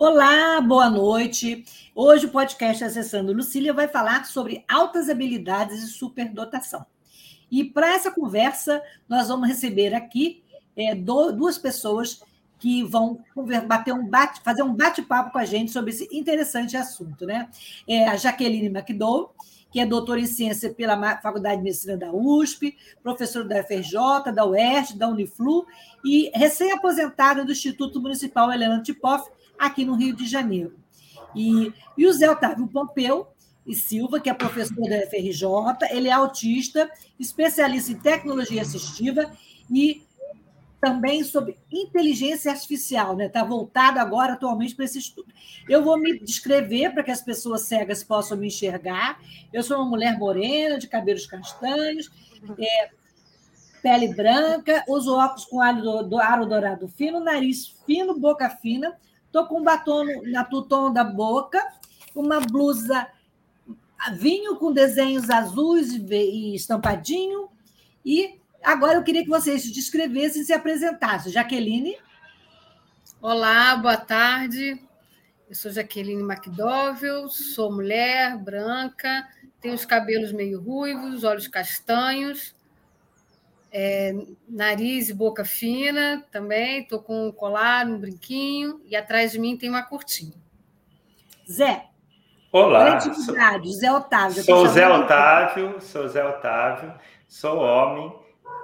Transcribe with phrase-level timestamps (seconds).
[0.00, 1.64] Olá, boa noite.
[1.92, 6.86] Hoje o podcast Acessando Lucília vai falar sobre altas habilidades e superdotação.
[7.50, 10.44] E para essa conversa, nós vamos receber aqui
[10.76, 12.22] é, duas pessoas
[12.60, 13.24] que vão
[13.66, 17.26] bater um bate, fazer um bate-papo com a gente sobre esse interessante assunto.
[17.26, 17.48] Né?
[17.88, 19.34] É a Jaqueline McDowell,
[19.68, 24.46] que é doutora em ciência pela Faculdade de Medicina da USP, professora da FRJ, da
[24.46, 25.66] UERJ, da Uniflu
[26.04, 30.76] e recém-aposentada do Instituto Municipal Helena Tipoff, aqui no Rio de Janeiro.
[31.34, 33.28] E, e o Zé Otávio Pompeu
[33.66, 39.30] e Silva, que é professor da FRJ, ele é autista, especialista em tecnologia assistiva
[39.70, 40.02] e
[40.80, 43.26] também sobre inteligência artificial, né?
[43.26, 45.32] Está voltado agora atualmente para esse estudo.
[45.68, 49.20] Eu vou me descrever para que as pessoas cegas possam me enxergar.
[49.52, 52.10] Eu sou uma mulher morena, de cabelos castanhos,
[52.58, 52.90] é,
[53.82, 58.96] pele branca, uso óculos com aro, do, aro dourado fino, nariz fino, boca fina,
[59.28, 61.62] Estou com um batom na tutom da boca,
[62.14, 63.06] uma blusa
[64.14, 67.50] vinho com desenhos azuis e estampadinho.
[68.04, 71.30] E agora eu queria que vocês se descrevessem e se apresentassem.
[71.30, 71.96] Jaqueline.
[73.20, 74.82] Olá, boa tarde.
[75.46, 79.28] Eu sou Jaqueline McDowell, sou mulher, branca,
[79.60, 82.54] tenho os cabelos meio ruivos, olhos castanhos,
[83.72, 84.14] é,
[84.48, 86.82] nariz e boca fina também.
[86.82, 90.34] Estou com um colar, um brinquinho, e atrás de mim tem uma cortina.
[91.50, 91.84] Zé.
[92.50, 92.98] Olá.
[93.00, 93.34] Sou,
[93.72, 94.42] Zé Otávio.
[94.42, 96.94] Sou Zé Otávio, sou Zé Otávio,
[97.26, 98.12] sou homem,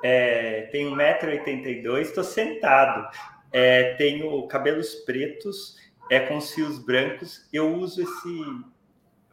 [0.03, 3.06] é, tenho 1,82m, estou sentado,
[3.53, 5.76] é, tenho cabelos pretos,
[6.10, 7.47] é com fios brancos.
[7.53, 8.65] Eu uso esse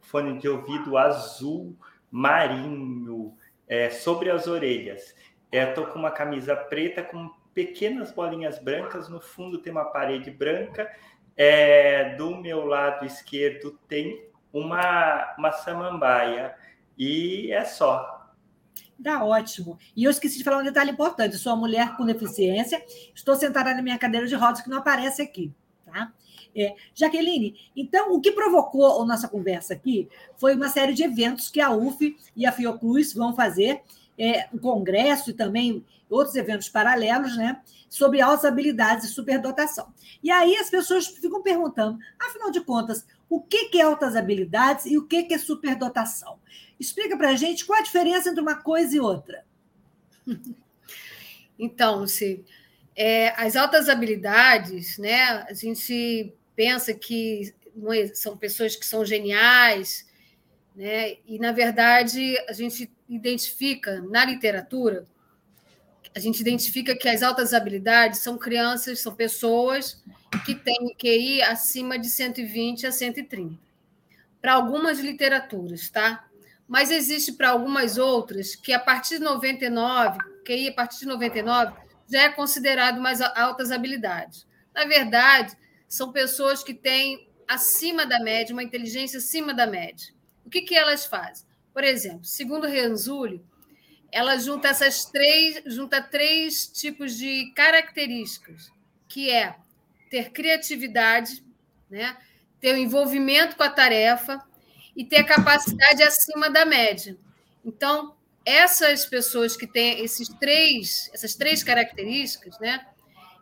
[0.02, 1.76] fone de ouvido azul
[2.10, 3.34] marinho
[3.68, 5.16] é, sobre as orelhas.
[5.52, 9.10] Estou é, com uma camisa preta com pequenas bolinhas brancas.
[9.10, 10.90] No fundo tem uma parede branca.
[11.36, 16.56] É, do meu lado esquerdo tem uma, uma samambaia.
[16.98, 18.32] E é só.
[19.04, 19.80] Tá ótimo.
[19.96, 21.38] E eu esqueci de falar um detalhe importante.
[21.38, 22.84] Sou uma mulher com deficiência.
[23.14, 25.52] Estou sentada na minha cadeira de rodas que não aparece aqui.
[25.86, 26.14] Tá?
[26.56, 31.50] É, Jaqueline, então o que provocou a nossa conversa aqui foi uma série de eventos
[31.50, 33.82] que a UF e a Fiocruz vão fazer
[34.22, 37.60] é, um congresso e também outros eventos paralelos, né,
[37.90, 39.92] sobre altas habilidades e superdotação.
[40.22, 44.96] E aí as pessoas ficam perguntando, afinal de contas, o que é altas habilidades e
[44.96, 46.38] o que é superdotação?
[46.80, 49.44] Explica para a gente qual a diferença entre uma coisa e outra.
[51.64, 52.44] Então, se
[52.96, 57.54] é, as altas habilidades, né, a gente pensa que
[57.94, 60.10] é, são pessoas que são geniais,
[60.82, 61.18] né?
[61.28, 65.06] E, na verdade, a gente identifica na literatura,
[66.16, 70.04] a gente identifica que as altas habilidades são crianças, são pessoas
[70.44, 73.62] que têm QI acima de 120 a 130.
[74.42, 76.28] Para algumas literaturas, tá?
[76.68, 81.74] Mas existe para algumas outras que a partir de 99, QI a partir de 99
[82.12, 84.48] já é considerado mais altas habilidades.
[84.74, 85.56] Na verdade,
[85.88, 90.20] são pessoas que têm acima da média, uma inteligência acima da média.
[90.52, 91.46] Que, que elas fazem?
[91.74, 93.42] Por exemplo, segundo Renzulli,
[94.12, 98.70] ela junta essas três, junta três tipos de características,
[99.08, 99.56] que é
[100.10, 101.42] ter criatividade,
[101.90, 102.18] né?
[102.60, 104.44] ter o envolvimento com a tarefa
[104.96, 107.18] e ter a capacidade acima da média.
[107.64, 108.14] Então,
[108.46, 112.86] essas pessoas que têm esses três, essas três características, né?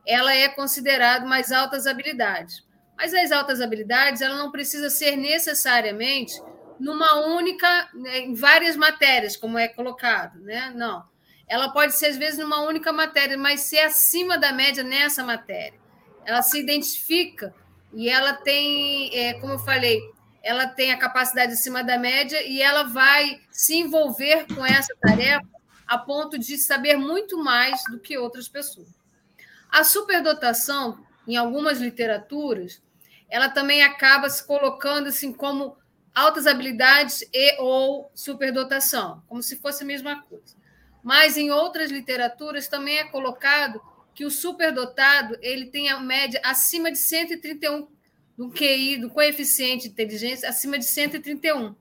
[0.06, 2.64] ela é considerada mais altas habilidades.
[2.96, 6.40] Mas as altas habilidades, ela não precisa ser necessariamente
[6.80, 10.72] numa única, né, em várias matérias, como é colocado, né?
[10.76, 11.04] Não.
[11.48, 15.80] Ela pode ser, às vezes, numa única matéria, mas ser acima da média nessa matéria.
[16.26, 17.54] Ela se identifica
[17.94, 20.00] e ela tem, é, como eu falei,
[20.44, 25.48] ela tem a capacidade acima da média e ela vai se envolver com essa tarefa
[25.88, 28.90] a ponto de saber muito mais do que outras pessoas.
[29.72, 32.82] A superdotação, em algumas literaturas,
[33.28, 35.78] ela também acaba se colocando assim como
[36.20, 40.58] altas habilidades e ou superdotação, como se fosse a mesma coisa.
[41.04, 43.82] Mas em outras literaturas também é colocado
[44.14, 47.88] que o superdotado ele tem a média acima de 131
[48.38, 51.76] do QI, do coeficiente de inteligência, acima de 131.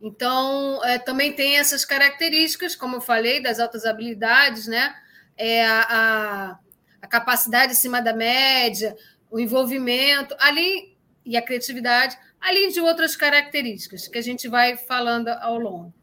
[0.00, 4.94] Então, é, também tem essas características, como eu falei, das altas habilidades, né?
[5.36, 6.58] É, a, a,
[7.02, 8.96] a capacidade acima da média,
[9.30, 15.28] o envolvimento, ali e a criatividade, além de outras características que a gente vai falando
[15.28, 15.94] ao longo.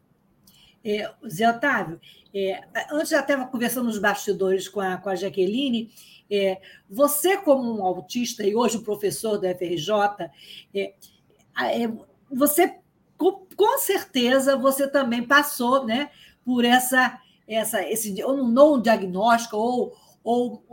[0.82, 2.00] É, Zé Otávio,
[2.34, 2.60] é,
[2.90, 5.92] antes já estava conversando nos bastidores com a, com a Jaqueline,
[6.30, 6.58] é,
[6.88, 10.30] você como um autista e hoje professor do FRJ,
[10.74, 10.94] é,
[11.58, 11.92] é,
[12.32, 12.78] você
[13.18, 16.10] com, com, certeza você também passou né,
[16.42, 19.94] por essa, essa esse ou não diagnóstico ou,
[20.24, 20.64] ou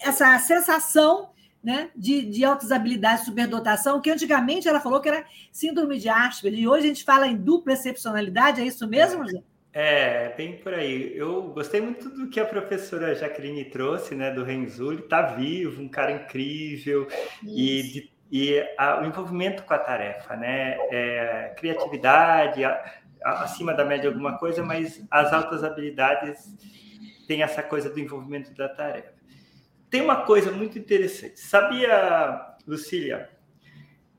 [0.00, 1.30] essa sensação
[1.64, 6.60] né, de, de altas habilidades, superdotação, que antigamente ela falou que era síndrome de Asperger,
[6.60, 9.42] e hoje a gente fala em dupla excepcionalidade, é isso mesmo, José?
[9.72, 11.16] É, bem por aí.
[11.16, 15.88] Eu gostei muito do que a professora Jaqueline trouxe, né, do Renzulli, tá vivo, um
[15.88, 17.08] cara incrível,
[17.42, 22.70] e, de, e a, o envolvimento com a tarefa, né, é, criatividade, a,
[23.24, 26.54] a, acima da média alguma coisa, mas as altas habilidades
[27.26, 29.13] têm essa coisa do envolvimento da tarefa
[29.94, 31.38] tem uma coisa muito interessante.
[31.38, 33.30] Sabia, Lucília,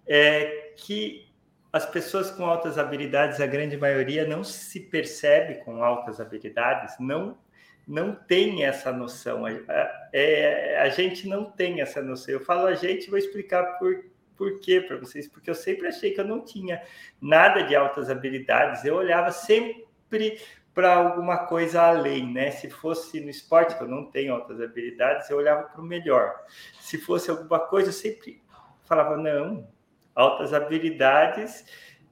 [0.08, 1.28] é que
[1.74, 7.38] as pessoas com altas habilidades, a grande maioria, não se percebe com altas habilidades, não
[7.86, 9.46] não tem essa noção.
[9.46, 9.52] A,
[10.14, 12.34] é, gente não tem essa noção.
[12.34, 14.06] Eu falo a gente, vou explicar por,
[14.38, 16.82] por quê para vocês, porque eu sempre achei que eu não tinha
[17.20, 18.86] nada de altas habilidades.
[18.86, 20.42] Eu olhava sempre
[20.76, 22.52] para alguma coisa além, né?
[22.52, 26.36] Se fosse no esporte, que eu não tenho altas habilidades, eu olhava para o melhor.
[26.82, 28.44] Se fosse alguma coisa, eu sempre
[28.84, 29.66] falava, não,
[30.14, 31.66] altas habilidades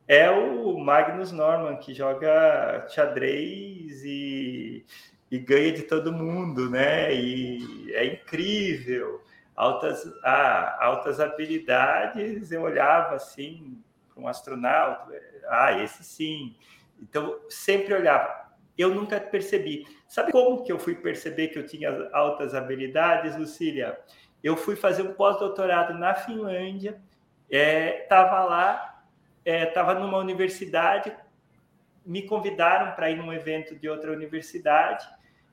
[0.08, 4.86] é o Magnus Norman, que joga xadrez e,
[5.30, 7.14] e ganha de todo mundo, né?
[7.14, 9.22] E é incrível.
[9.58, 13.78] Altas, ah, altas habilidades, eu olhava assim
[14.14, 15.12] para um astronauta,
[15.50, 16.56] ah, esse sim.
[17.02, 18.43] Então, sempre olhava
[18.78, 19.86] eu nunca percebi.
[20.08, 24.00] Sabe como que eu fui perceber que eu tinha altas habilidades, Lucília?
[24.44, 27.02] Eu fui fazer um pós-doutorado na Finlândia,
[27.50, 29.04] estava é, lá,
[29.46, 31.16] estava é, numa universidade,
[32.06, 35.08] me convidaram para ir num evento de outra universidade,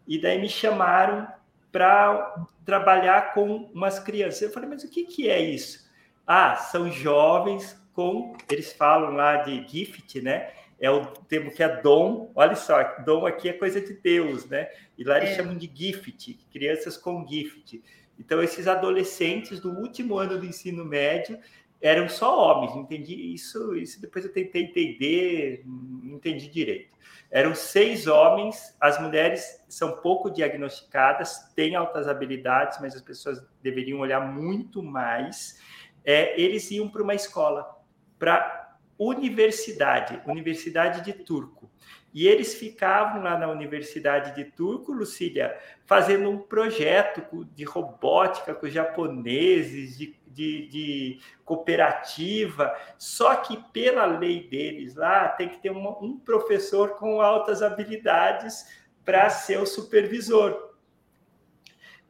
[0.06, 1.28] e daí me chamaram
[1.70, 4.42] para trabalhar com umas crianças.
[4.42, 5.88] Eu falei, mas o que, que é isso?
[6.26, 10.52] Ah, são jovens com, eles falam lá de gift, né?
[10.80, 12.32] É o termo que é dom.
[12.34, 14.68] Olha só, dom aqui é coisa de Deus, né?
[14.96, 15.34] E lá eles é.
[15.36, 17.82] chamam de gift, crianças com gift.
[18.18, 21.38] Então, esses adolescentes do último ano do ensino médio
[21.80, 26.94] eram só homens, entendi isso, isso depois eu tentei entender, não entendi direito.
[27.30, 34.00] Eram seis homens, as mulheres são pouco diagnosticadas, têm altas habilidades, mas as pessoas deveriam
[34.00, 35.58] olhar muito mais.
[36.04, 37.80] É, eles iam para uma escola
[38.18, 38.59] para
[39.00, 41.70] universidade, Universidade de Turco.
[42.12, 48.66] E eles ficavam lá na Universidade de Turco, Lucília, fazendo um projeto de robótica com
[48.66, 52.76] os japoneses, de, de, de cooperativa.
[52.98, 58.66] Só que, pela lei deles lá, tem que ter uma, um professor com altas habilidades
[59.02, 60.74] para ser o supervisor.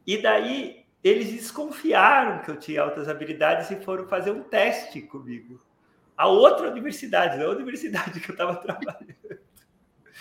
[0.05, 5.59] E daí eles desconfiaram que eu tinha altas habilidades e foram fazer um teste comigo
[6.21, 9.15] a outra universidade, não a universidade que eu estava trabalhando.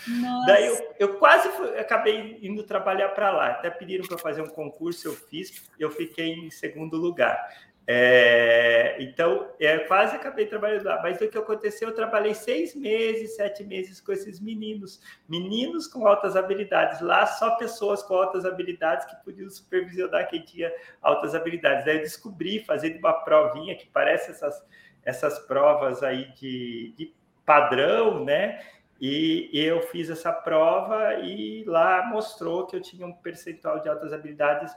[0.09, 0.47] Nossa.
[0.47, 3.49] Daí eu, eu quase fui, acabei indo trabalhar para lá.
[3.49, 7.39] Até pediram para fazer um concurso, eu fiz, eu fiquei em segundo lugar.
[7.87, 11.03] É, então, é, quase acabei trabalhando lá.
[11.03, 11.89] Mas o que aconteceu?
[11.89, 15.03] Eu trabalhei seis meses, sete meses com esses meninos.
[15.29, 17.03] Meninos com altas habilidades.
[17.03, 21.85] Lá, só pessoas com altas habilidades que podiam supervisionar quem tinha altas habilidades.
[21.85, 24.65] Daí eu descobri, fazendo uma provinha que parece essas
[25.05, 27.15] essas provas aí de, de
[27.45, 28.61] padrão, né?
[29.01, 34.13] E eu fiz essa prova e lá mostrou que eu tinha um percentual de altas
[34.13, 34.75] habilidades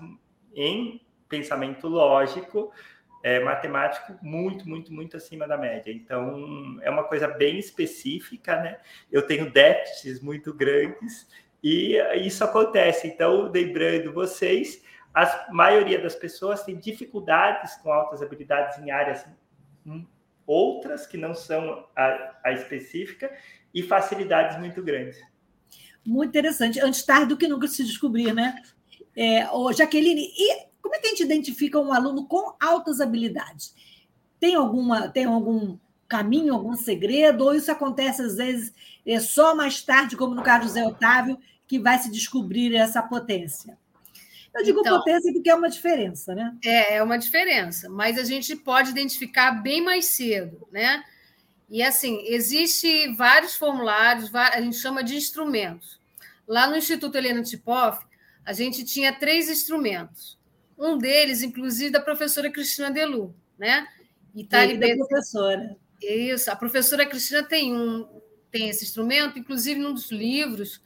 [0.55, 2.71] em pensamento lógico,
[3.21, 5.91] é, matemático muito, muito, muito acima da média.
[5.91, 8.79] Então, é uma coisa bem específica, né?
[9.11, 11.27] Eu tenho déficits muito grandes
[11.61, 13.07] e isso acontece.
[13.07, 19.25] Então, lembrando vocês, a maioria das pessoas tem dificuldades com altas habilidades em áreas
[20.45, 23.31] outras que não são a, a específica
[23.73, 25.19] e facilidades muito grandes.
[26.05, 26.79] Muito interessante.
[26.79, 28.61] Antes tarde do que nunca se descobrir, né?
[29.15, 33.73] É, ô, Jaqueline, e como é que a gente identifica um aluno com altas habilidades?
[34.39, 37.45] Tem alguma, tem algum caminho, algum segredo?
[37.45, 38.73] Ou isso acontece às vezes
[39.05, 43.01] é só mais tarde, como no caso do Zé Otávio, que vai se descobrir essa
[43.01, 43.77] potência?
[44.55, 46.55] Eu digo então, potência porque é uma diferença, né?
[46.63, 51.03] É, é uma diferença, mas a gente pode identificar bem mais cedo, né?
[51.69, 55.99] E assim, existe vários formulários, a gente chama de instrumentos.
[56.47, 58.05] Lá no Instituto Helena Tipoff,
[58.45, 60.37] a gente tinha três instrumentos.
[60.77, 63.87] Um deles, inclusive, da professora Cristina Delu, né?
[64.35, 65.75] E tá ali da professora.
[66.01, 70.79] Isso, a professora Cristina tem um tem esse instrumento, inclusive num dos livros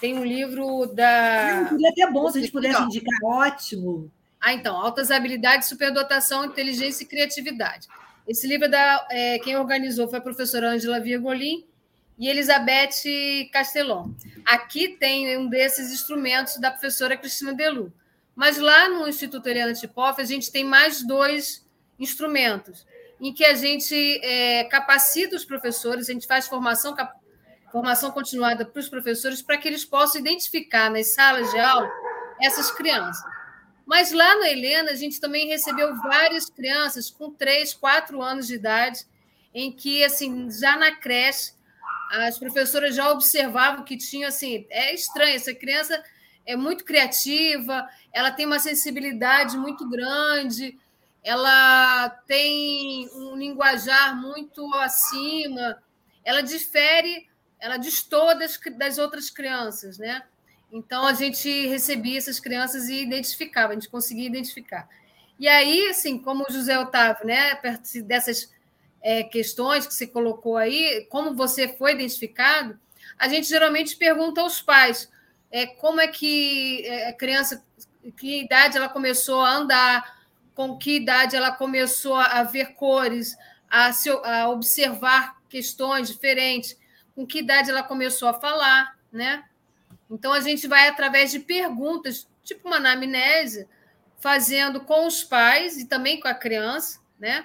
[0.00, 1.66] tem um livro da.
[1.68, 4.10] Seria até bom se a gente pudesse indicar, ótimo.
[4.40, 7.88] Ah, então, Altas Habilidades, Superdotação, Inteligência e Criatividade.
[8.26, 11.64] Esse livro é da, é, quem organizou foi a professora Angela Virgolin
[12.18, 14.10] e Elizabeth Castellon.
[14.44, 17.92] Aqui tem um desses instrumentos da professora Cristina Delu.
[18.36, 21.66] Mas lá no Instituto Helena Tipoff, a gente tem mais dois
[21.98, 22.86] instrumentos,
[23.20, 26.94] em que a gente é, capacita os professores, a gente faz formação
[27.70, 31.90] formação continuada para os professores, para que eles possam identificar nas salas de aula
[32.40, 33.22] essas crianças.
[33.86, 38.54] Mas lá no Helena, a gente também recebeu várias crianças com 3, 4 anos de
[38.54, 39.06] idade,
[39.54, 41.52] em que, assim, já na creche,
[42.10, 46.02] as professoras já observavam que tinha, assim, é estranho, essa criança
[46.46, 50.78] é muito criativa, ela tem uma sensibilidade muito grande,
[51.22, 55.82] ela tem um linguajar muito acima,
[56.24, 57.27] ela difere
[57.60, 60.22] ela destoa das, das outras crianças, né?
[60.70, 64.88] Então a gente recebia essas crianças e identificava, a gente conseguia identificar.
[65.38, 67.58] E aí, assim, como o José Otávio, né,
[68.04, 68.52] dessas
[69.00, 72.78] é, questões que você colocou aí, como você foi identificado,
[73.18, 75.08] a gente geralmente pergunta aos pais
[75.50, 77.64] é, como é que é, a criança,
[78.16, 80.18] que idade ela começou a andar,
[80.54, 83.36] com que idade ela começou a ver cores,
[83.70, 86.76] a, se, a observar questões diferentes
[87.18, 89.42] com que idade ela começou a falar, né?
[90.08, 93.68] Então a gente vai através de perguntas, tipo uma anamnese,
[94.20, 97.44] fazendo com os pais e também com a criança, né?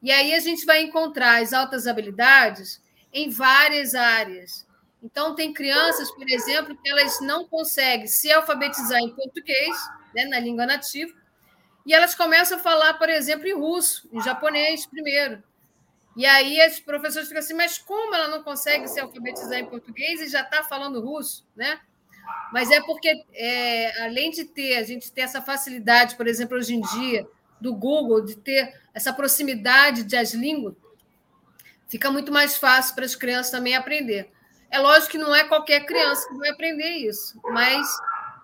[0.00, 2.80] E aí a gente vai encontrar as altas habilidades
[3.12, 4.64] em várias áreas.
[5.02, 9.76] Então tem crianças, por exemplo, que elas não conseguem se alfabetizar em português,
[10.14, 11.12] né, na língua nativa,
[11.84, 15.42] e elas começam a falar, por exemplo, em russo, em japonês primeiro.
[16.18, 20.20] E aí as professores ficam assim, mas como ela não consegue se alfabetizar em português
[20.20, 21.78] e já está falando russo, né?
[22.52, 26.74] Mas é porque, é, além de ter, a gente ter essa facilidade, por exemplo, hoje
[26.74, 27.24] em dia,
[27.60, 30.74] do Google, de ter essa proximidade das línguas,
[31.86, 34.28] fica muito mais fácil para as crianças também aprender.
[34.72, 37.86] É lógico que não é qualquer criança que vai aprender isso, mas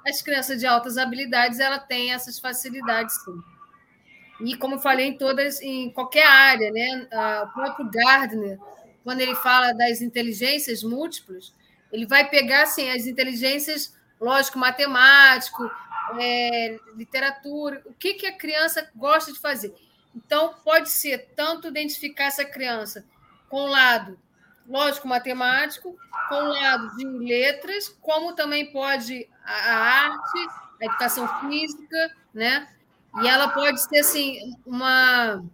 [0.07, 3.54] as crianças de altas habilidades, ela tem essas facilidades, sim.
[4.41, 7.09] E como falei, em todas, em qualquer área, né?
[7.45, 8.59] O próprio Gardner,
[9.03, 11.53] quando ele fala das inteligências múltiplas,
[11.93, 15.71] ele vai pegar assim, as inteligências, lógico, matemático,
[16.19, 19.75] é, literatura, o que, que a criança gosta de fazer.
[20.15, 23.05] Então, pode ser tanto identificar essa criança
[23.49, 24.19] com o lado,
[24.67, 25.97] lógico, matemático,
[26.29, 30.49] com o lado de letras, como também pode a arte,
[30.81, 32.69] a educação física, né?
[33.23, 35.45] E ela pode ser assim, uma.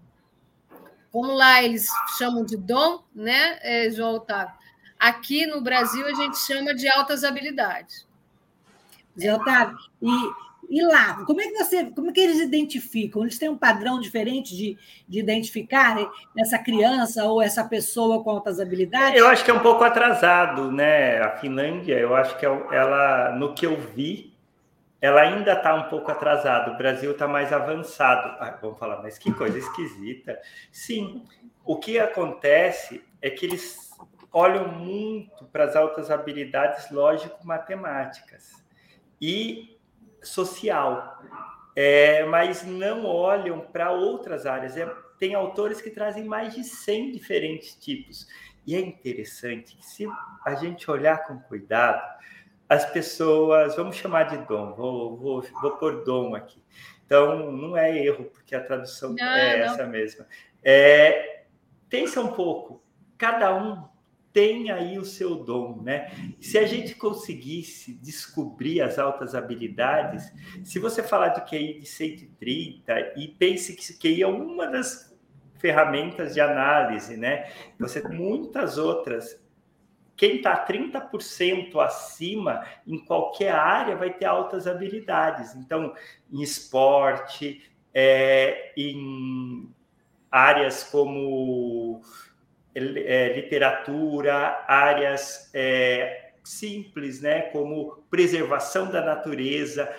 [1.13, 1.87] Como lá eles
[2.17, 4.55] chamam de dom, né, é, João Otávio?
[4.99, 8.07] Aqui no Brasil a gente chama de altas habilidades.
[9.19, 13.23] Zé Otávio, e, e lá, como é que você, como é que eles identificam?
[13.23, 15.97] Eles têm um padrão diferente de, de identificar
[16.39, 19.19] essa criança ou essa pessoa com altas habilidades?
[19.19, 21.19] Eu acho que é um pouco atrasado, né?
[21.21, 24.30] A Finlândia, eu acho que é ela, no que eu vi,
[25.01, 28.37] ela ainda está um pouco atrasada, o Brasil está mais avançado.
[28.39, 30.39] Ah, vamos falar, mas que coisa esquisita.
[30.71, 31.25] Sim,
[31.65, 33.91] o que acontece é que eles
[34.33, 38.65] olham muito para as altas habilidades lógico-matemáticas
[39.21, 39.79] e
[40.23, 41.23] social,
[41.75, 44.77] é, mas não olham para outras áreas.
[44.77, 44.87] É,
[45.19, 48.27] tem autores que trazem mais de 100 diferentes tipos.
[48.67, 50.07] E é interessante que, se
[50.45, 52.03] a gente olhar com cuidado,
[52.71, 56.63] as pessoas, vamos chamar de dom, vou, vou, vou pôr dom aqui.
[57.05, 59.65] Então, não é erro, porque a tradução não, é não.
[59.65, 60.25] essa mesma.
[60.63, 61.47] É,
[61.89, 62.81] pensa um pouco,
[63.19, 63.89] cada um
[64.33, 66.13] tem aí o seu dom, né?
[66.41, 73.15] Se a gente conseguisse descobrir as altas habilidades, se você falar de QI de 130
[73.17, 75.13] e pense que QI é uma das
[75.59, 77.51] ferramentas de análise, né?
[77.81, 79.43] Você tem muitas outras.
[80.21, 85.55] Quem está 30% acima em qualquer área vai ter altas habilidades.
[85.55, 85.95] Então,
[86.31, 87.63] em esporte,
[87.95, 89.75] é, em
[90.31, 92.03] áreas como
[92.75, 99.91] é, literatura, áreas é, simples, né, como preservação da natureza,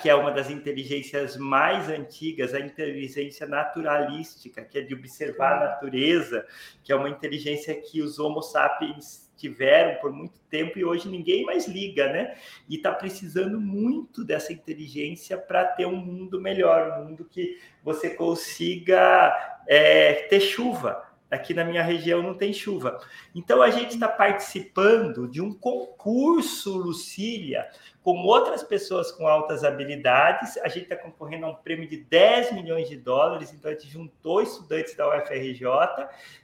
[0.00, 5.70] que é uma das inteligências mais antigas, a inteligência naturalística, que é de observar a
[5.70, 6.46] natureza,
[6.84, 11.44] que é uma inteligência que os Homo sapiens tiveram por muito tempo e hoje ninguém
[11.44, 12.36] mais liga, né?
[12.68, 18.10] E está precisando muito dessa inteligência para ter um mundo melhor, um mundo que você
[18.10, 19.34] consiga
[19.66, 22.98] é, ter chuva Aqui na minha região não tem chuva.
[23.34, 27.68] Então a gente está participando de um concurso, Lucília,
[28.02, 30.56] com outras pessoas com altas habilidades.
[30.58, 33.52] A gente está concorrendo a um prêmio de 10 milhões de dólares.
[33.52, 35.64] Então a gente juntou estudantes da UFRJ,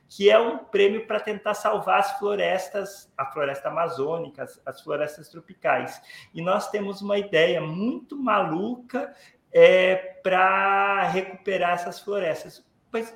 [0.09, 5.29] que é um prêmio para tentar salvar as florestas, a floresta amazônica, as, as florestas
[5.29, 6.01] tropicais.
[6.33, 9.13] E nós temos uma ideia muito maluca
[9.53, 12.65] é, para recuperar essas florestas.
[12.93, 13.13] Mas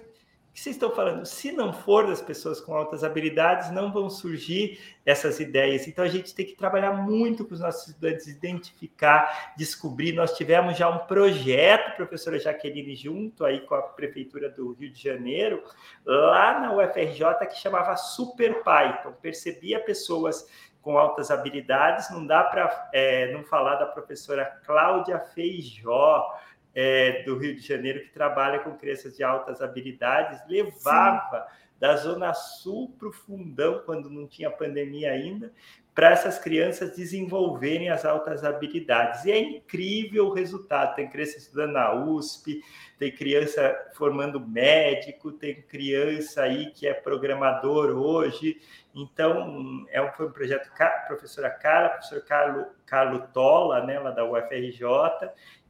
[0.52, 1.25] que vocês estão falando?
[1.25, 5.87] Se não for das pessoas com altas habilidades, não vão surgir essas ideias.
[5.87, 10.12] Então a gente tem que trabalhar muito com os nossos estudantes, identificar, descobrir.
[10.12, 15.02] Nós tivemos já um projeto, professora Jaqueline, junto aí com a Prefeitura do Rio de
[15.02, 15.62] Janeiro,
[16.04, 19.12] lá na UFRJ, que chamava Super Python.
[19.23, 20.47] Percebia pessoas
[20.83, 26.26] com altas habilidades, não dá para é, não falar da professora Cláudia Feijó
[26.74, 31.54] é, do Rio de Janeiro que trabalha com crianças de altas habilidades, levava Sim.
[31.78, 35.52] da Zona Sul para o Fundão, quando não tinha pandemia ainda,
[35.94, 39.24] para essas crianças desenvolverem as altas habilidades.
[39.24, 40.94] E é incrível o resultado.
[40.94, 42.62] Tem criança estudando na USP,
[42.98, 48.60] tem criança formando médico, tem criança aí que é programador hoje.
[48.94, 50.70] Então, é um, foi um projeto
[51.06, 54.85] professora Carla, professor Carlo, Carlo Tola, né, lá da UFRJ,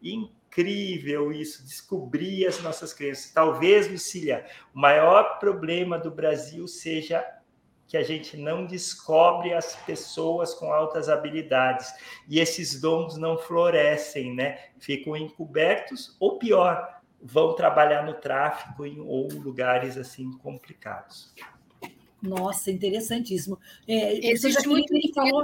[0.02, 3.30] e incrível isso, descobrir as nossas crenças.
[3.30, 7.24] Talvez, Lucília, o maior problema do Brasil seja
[7.86, 11.92] que a gente não descobre as pessoas com altas habilidades
[12.28, 14.58] e esses dons não florescem, né?
[14.78, 21.34] Ficam encobertos ou pior, vão trabalhar no tráfico em, ou lugares assim complicados.
[22.22, 23.58] Nossa, interessantíssimo.
[23.88, 25.42] É, Existe muito falou,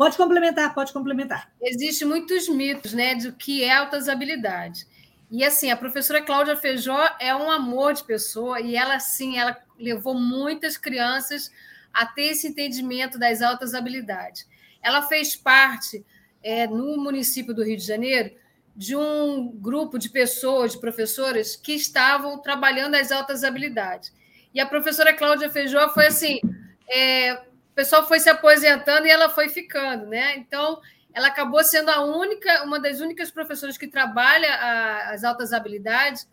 [0.00, 1.52] Pode complementar, pode complementar.
[1.60, 4.88] Existem muitos mitos né, do que é altas habilidades.
[5.30, 9.54] E assim, a professora Cláudia Feijó é um amor de pessoa e ela sim, ela
[9.78, 11.52] levou muitas crianças
[11.92, 14.48] a ter esse entendimento das altas habilidades.
[14.82, 16.02] Ela fez parte
[16.42, 18.34] é, no município do Rio de Janeiro
[18.74, 24.14] de um grupo de pessoas, de professoras que estavam trabalhando as altas habilidades.
[24.54, 26.40] E a professora Cláudia Feijó foi assim,
[26.88, 30.36] é, pessoal foi se aposentando e ela foi ficando, né?
[30.36, 30.80] Então,
[31.12, 36.28] ela acabou sendo a única, uma das únicas professoras que trabalha a, as altas habilidades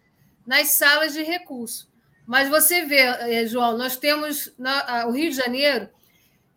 [0.45, 1.89] nas salas de recurso.
[2.25, 5.89] Mas você vê, eh, João, nós temos na, o Rio de Janeiro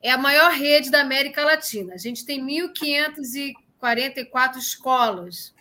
[0.02, 1.94] é a maior rede da América Latina.
[1.94, 5.54] A gente tem 1.544 escolas,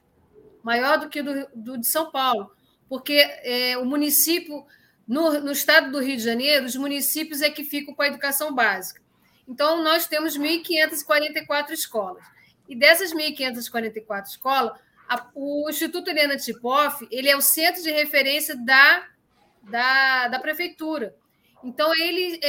[0.64, 2.52] maior do que do, do de São Paulo,
[2.88, 4.66] porque é, o município
[5.08, 8.54] no, no estado do Rio de Janeiro, os municípios é que ficam com a educação
[8.54, 9.02] básica.
[9.50, 12.24] Então, nós temos 1.544 escolas.
[12.68, 18.56] E dessas 1.544 escolas, a, o Instituto Helena Tipoff ele é o centro de referência
[18.56, 19.08] da,
[19.64, 21.16] da, da prefeitura.
[21.64, 22.40] Então, ele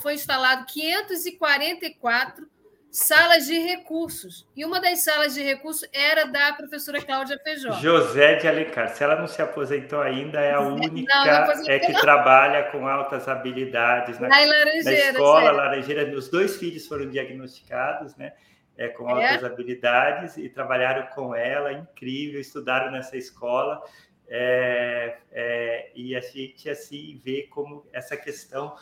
[0.00, 2.48] foi instalado 544
[2.90, 4.46] salas de recursos.
[4.56, 7.72] E uma das salas de recursos era da professora Cláudia Feijó.
[7.72, 8.88] José de Alencar.
[8.88, 13.28] Se ela não se aposentou ainda, é a única não, é que trabalha com altas
[13.28, 14.18] habilidades.
[14.18, 15.56] Na, na escola sério.
[15.56, 18.32] Laranjeira, meus dois filhos foram diagnosticados, né?
[18.76, 19.12] É, com é?
[19.12, 19.46] altas é?
[19.46, 23.82] habilidades e trabalharam com ela, incrível, estudaram nessa escola.
[24.30, 28.76] É, é, e a gente assim vê como essa questão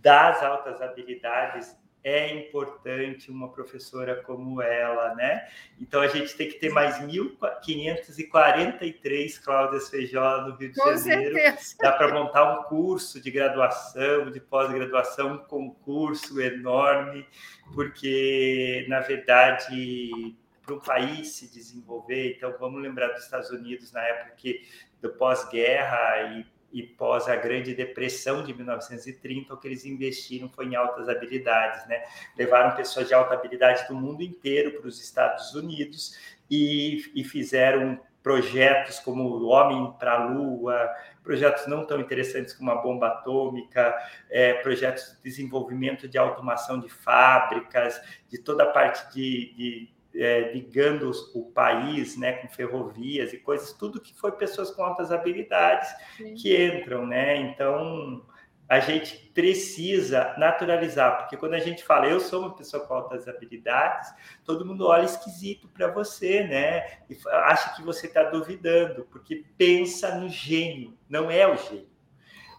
[0.00, 5.48] das altas habilidades é importante uma professora como ela, né?
[5.80, 11.34] Então a gente tem que ter mais 1.543 Cláudias Feijó no Rio de Com Janeiro.
[11.34, 11.76] Certeza.
[11.80, 17.24] Dá para montar um curso de graduação, de pós-graduação, um concurso enorme,
[17.72, 20.34] porque, na verdade,
[20.64, 24.66] para um país se desenvolver, então vamos lembrar dos Estados Unidos na época que,
[25.00, 30.66] do pós-guerra e e pós a Grande Depressão de 1930, o que eles investiram foi
[30.66, 32.02] em altas habilidades, né?
[32.36, 36.16] Levaram pessoas de alta habilidade do mundo inteiro para os Estados Unidos
[36.50, 40.88] e, e fizeram projetos como o Homem para a Lua,
[41.24, 43.94] projetos não tão interessantes como a bomba atômica,
[44.30, 50.52] é, projetos de desenvolvimento de automação de fábricas, de toda a parte de, de é,
[50.52, 55.88] ligando o país né, com ferrovias e coisas, tudo que foi pessoas com altas habilidades
[56.16, 56.34] Sim.
[56.34, 57.36] que entram, né?
[57.36, 58.24] Então
[58.68, 63.28] a gente precisa naturalizar, porque quando a gente fala eu sou uma pessoa com altas
[63.28, 64.10] habilidades,
[64.44, 67.00] todo mundo olha esquisito para você, né?
[67.10, 71.90] E acha que você está duvidando, porque pensa no gênio, não é o gênio.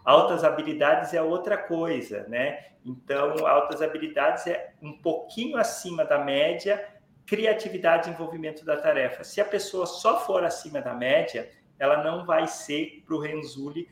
[0.04, 2.66] Altas habilidades é outra coisa, né?
[2.84, 6.93] Então, altas habilidades é um pouquinho acima da média,
[7.26, 9.24] criatividade e envolvimento da tarefa.
[9.24, 13.88] Se a pessoa só for acima da média, ela não vai ser para o Renzulli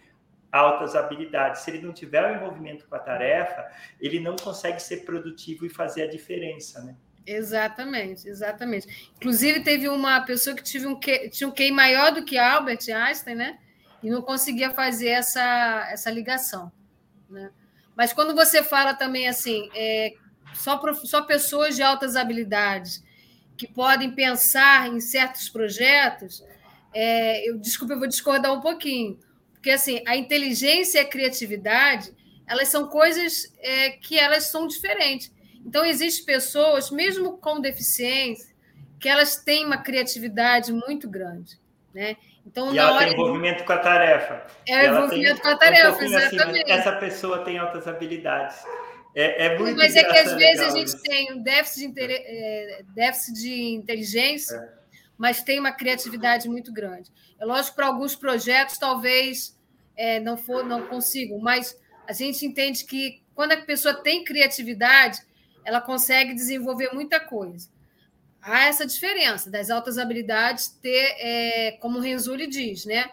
[0.50, 1.62] altas habilidades.
[1.62, 3.66] Se ele não tiver o envolvimento com a tarefa,
[3.98, 6.94] ele não consegue ser produtivo e fazer a diferença, né?
[7.24, 9.12] Exatamente, exatamente.
[9.16, 12.80] Inclusive, teve uma pessoa que tive um que tinha um QI maior do que Albert
[12.92, 13.58] Einstein, né?
[14.02, 16.70] E não conseguia fazer essa, essa ligação.
[17.30, 17.50] Né?
[17.96, 20.14] Mas quando você fala também assim, é,
[20.52, 23.04] só, só pessoas de altas habilidades
[23.56, 26.44] que podem pensar em certos projetos,
[26.94, 29.18] é, eu desculpa, eu vou discordar um pouquinho
[29.62, 32.12] porque assim, a inteligência e a criatividade,
[32.48, 35.32] elas são coisas é, que elas são diferentes.
[35.64, 38.52] Então, existem pessoas, mesmo com deficiência,
[38.98, 41.60] que elas têm uma criatividade muito grande.
[41.94, 42.16] Né?
[42.44, 43.04] Então, e ela hora...
[43.04, 44.44] tem envolvimento com a tarefa.
[44.68, 46.72] É envolvimento tem, com a tarefa, um exatamente.
[46.72, 48.56] Assim, essa pessoa tem altas habilidades.
[49.14, 51.02] É, é muito Mas é que às vezes a gente isso.
[51.02, 54.72] tem um déficit de, é, déficit de inteligência, é.
[55.18, 57.10] mas tem uma criatividade muito grande.
[57.38, 59.58] É lógico que para alguns projetos talvez
[59.96, 65.18] é, não for, não consigam, mas a gente entende que quando a pessoa tem criatividade,
[65.64, 67.70] ela consegue desenvolver muita coisa.
[68.40, 73.10] Há essa diferença das altas habilidades ter, é, como o Renzulli diz, né?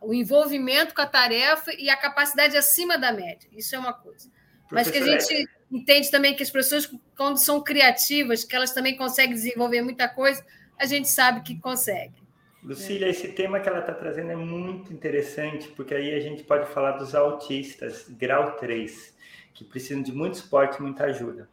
[0.00, 3.48] O envolvimento com a tarefa e a capacidade acima da média.
[3.52, 4.30] Isso é uma coisa.
[4.70, 8.96] Mas que a gente entende também que as pessoas, quando são criativas, que elas também
[8.96, 10.44] conseguem desenvolver muita coisa,
[10.78, 12.14] a gente sabe que consegue.
[12.62, 16.68] Lucília, esse tema que ela está trazendo é muito interessante, porque aí a gente pode
[16.70, 19.16] falar dos autistas, grau 3,
[19.54, 21.48] que precisam de muito suporte e muita ajuda.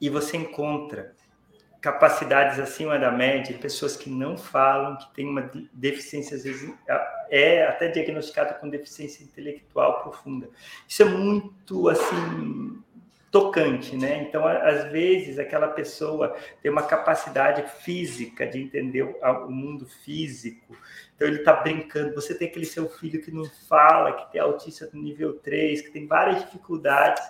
[0.00, 1.14] E você encontra
[1.80, 6.72] capacidades acima da média, pessoas que não falam, que têm uma deficiência, às vezes,
[7.30, 10.48] é até diagnosticada com deficiência intelectual profunda.
[10.86, 12.82] Isso é muito, assim,
[13.30, 14.26] tocante, né?
[14.28, 20.76] Então, às vezes, aquela pessoa tem uma capacidade física de entender o mundo físico.
[21.14, 22.14] Então, ele está brincando.
[22.14, 25.90] Você tem aquele seu filho que não fala, que tem autista do nível 3, que
[25.90, 27.22] tem várias dificuldades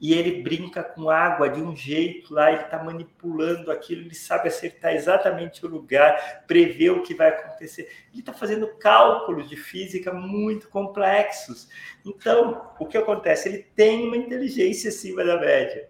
[0.00, 4.48] e ele brinca com água de um jeito lá, ele está manipulando aquilo, ele sabe
[4.48, 7.88] acertar exatamente o lugar, prever o que vai acontecer.
[8.12, 11.68] Ele está fazendo cálculos de física muito complexos.
[12.04, 13.48] Então, o que acontece?
[13.48, 15.88] Ele tem uma inteligência acima da média.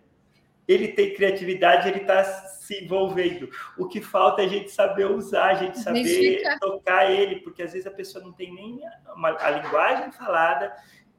[0.68, 3.48] Ele tem criatividade, ele está se envolvendo.
[3.78, 7.72] O que falta é a gente saber usar, a gente saber tocar ele, porque às
[7.72, 8.80] vezes a pessoa não tem nem
[9.14, 10.72] uma, a linguagem falada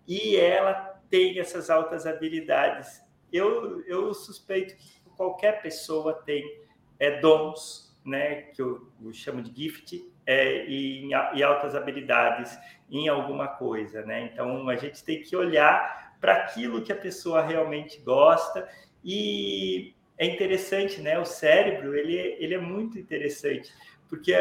[0.05, 3.01] e ela tem essas altas habilidades.
[3.31, 6.61] Eu, eu suspeito que qualquer pessoa tem
[6.99, 12.57] é, dons, né, que eu, eu chamo de gift, é, e, e, altas habilidades
[12.91, 14.29] em alguma coisa, né?
[14.31, 18.67] Então a gente tem que olhar para aquilo que a pessoa realmente gosta
[19.03, 21.17] e é interessante, né?
[21.17, 23.73] O cérebro ele, ele é muito interessante
[24.09, 24.33] porque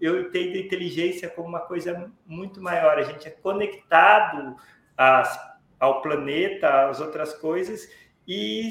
[0.00, 2.98] eu entendo inteligência como uma coisa muito maior.
[2.98, 4.56] A gente é conectado
[4.96, 7.88] às ao planeta, às outras coisas,
[8.26, 8.70] e,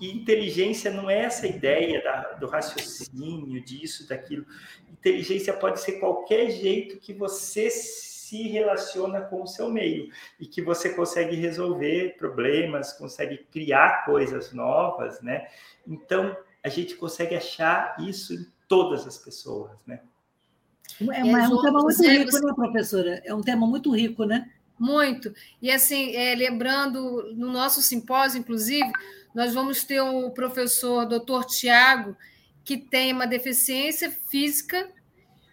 [0.00, 4.44] e inteligência não é essa ideia da, do raciocínio, disso, daquilo.
[4.90, 10.08] Inteligência pode ser qualquer jeito que você se relaciona com o seu meio
[10.40, 15.46] e que você consegue resolver problemas, consegue criar coisas novas, né?
[15.86, 20.00] Então, a gente consegue achar isso em todas as pessoas, né?
[21.00, 23.22] É, uma, é um tema muito rico, né, professora?
[23.24, 24.50] É um tema muito rico, né?
[24.78, 25.32] Muito.
[25.62, 28.90] E assim, é, lembrando, no nosso simpósio, inclusive,
[29.34, 32.16] nós vamos ter o professor doutor Tiago,
[32.64, 34.88] que tem uma deficiência física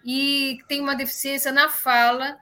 [0.06, 2.38] e tem uma deficiência na fala.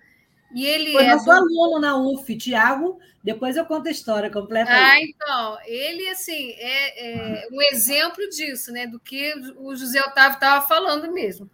[0.54, 1.32] E ele Foi é nosso do...
[1.32, 3.00] aluno na UF, Tiago.
[3.24, 4.72] Depois eu conto a história completa.
[4.72, 8.88] Ah, então, ele assim é, é um exemplo disso, né?
[8.88, 11.50] Do que o José Otávio estava falando mesmo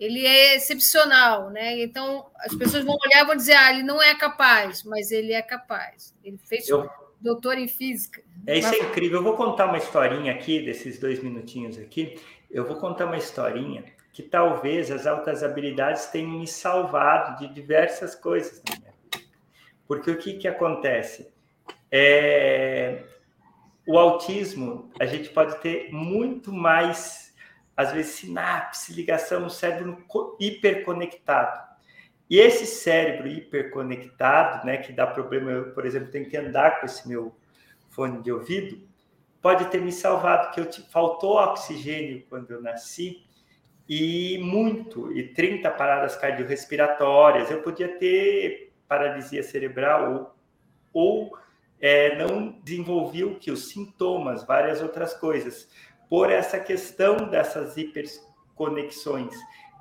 [0.00, 1.80] ele é excepcional, né?
[1.82, 5.32] Então as pessoas vão olhar e vão dizer, ah, ele não é capaz, mas ele
[5.32, 6.14] é capaz.
[6.24, 6.88] Ele fez eu...
[7.20, 8.22] doutor em física.
[8.46, 9.18] É isso é incrível.
[9.18, 12.18] Eu vou contar uma historinha aqui desses dois minutinhos aqui.
[12.50, 18.14] Eu vou contar uma historinha que talvez as altas habilidades tenham me salvado de diversas
[18.14, 19.28] coisas na minha vida.
[19.86, 21.30] Porque o que, que acontece?
[21.92, 23.02] É,
[23.86, 27.29] o autismo, a gente pode ter muito mais,
[27.76, 30.04] às vezes, sinapse, ligação no cérebro
[30.38, 31.70] hiperconectado.
[32.28, 36.86] E esse cérebro hiperconectado, né, que dá problema, eu, por exemplo, tenho que andar com
[36.86, 37.34] esse meu
[37.88, 38.80] fone de ouvido,
[39.42, 43.24] pode ter me salvado, que eu faltou oxigênio quando eu nasci,
[43.88, 50.34] e muito, e 30 paradas cardiorrespiratórias, eu podia ter paralisia cerebral
[50.92, 51.38] ou, ou
[51.80, 53.50] é, não desenvolvi o que?
[53.50, 55.68] Os sintomas, várias outras coisas,
[56.10, 59.32] por essa questão dessas hiperconexões.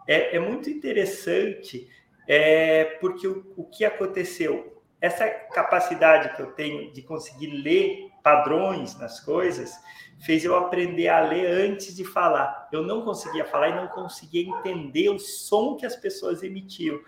[0.08, 1.90] É, é muito interessante,
[2.28, 4.80] é, porque o, o que aconteceu?
[5.02, 9.74] Essa capacidade que eu tenho de conseguir ler padrões nas coisas
[10.20, 12.68] fez eu aprender a ler antes de falar.
[12.72, 17.00] Eu não conseguia falar e não conseguia entender o som que as pessoas emitiam.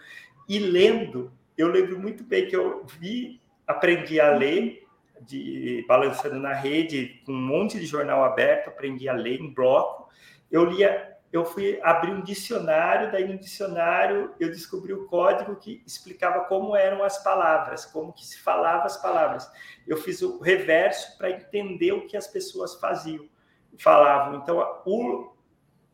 [0.47, 4.87] E lendo, eu lembro muito bem que eu vi, aprendi a ler
[5.25, 10.09] de balançando na rede, com um monte de jornal aberto, aprendi a ler em bloco.
[10.51, 15.81] Eu lia, eu fui abrir um dicionário, daí no dicionário eu descobri o código que
[15.85, 19.49] explicava como eram as palavras, como que se falava as palavras.
[19.87, 23.29] Eu fiz o reverso para entender o que as pessoas faziam,
[23.77, 24.41] falavam.
[24.41, 25.33] Então, o,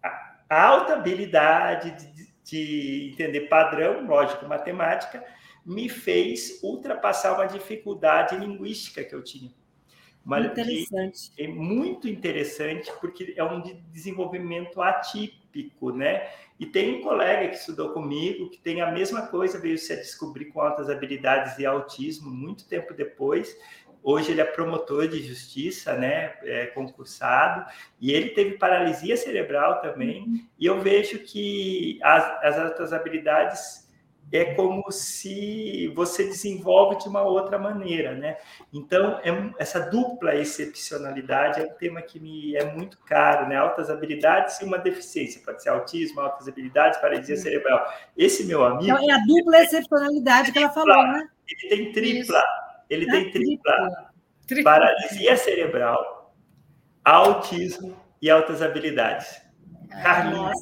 [0.03, 5.23] a, alta habilidade de, de entender padrão, lógico, matemática,
[5.67, 9.51] me fez ultrapassar uma dificuldade linguística que eu tinha.
[10.25, 11.31] Uma, interessante.
[11.37, 16.29] É muito interessante, porque é um desenvolvimento atípico, né?
[16.57, 20.45] E tem um colega que estudou comigo que tem a mesma coisa, veio se descobrir
[20.45, 23.55] com altas habilidades e autismo muito tempo depois.
[24.01, 26.35] Hoje ele é promotor de justiça, né?
[26.43, 30.23] É concursado, e ele teve paralisia cerebral também.
[30.23, 30.47] Uhum.
[30.57, 33.86] E eu vejo que as, as altas habilidades
[34.31, 38.37] é como se você desenvolve de uma outra maneira, né?
[38.73, 43.55] Então, é, essa dupla excepcionalidade é um tema que me é muito caro, né?
[43.55, 47.85] Altas habilidades e uma deficiência, pode ser autismo, altas habilidades, paralisia cerebral.
[48.17, 48.83] Esse meu amigo...
[48.83, 51.29] Então, é a dupla excepcionalidade que ela falou, né?
[51.47, 52.43] Ele tem tripla,
[52.89, 54.11] ele é tem tripla,
[54.45, 54.71] tripla.
[54.71, 56.33] Paralisia cerebral,
[57.05, 59.41] autismo e altas habilidades.
[59.89, 60.59] Carlinhos,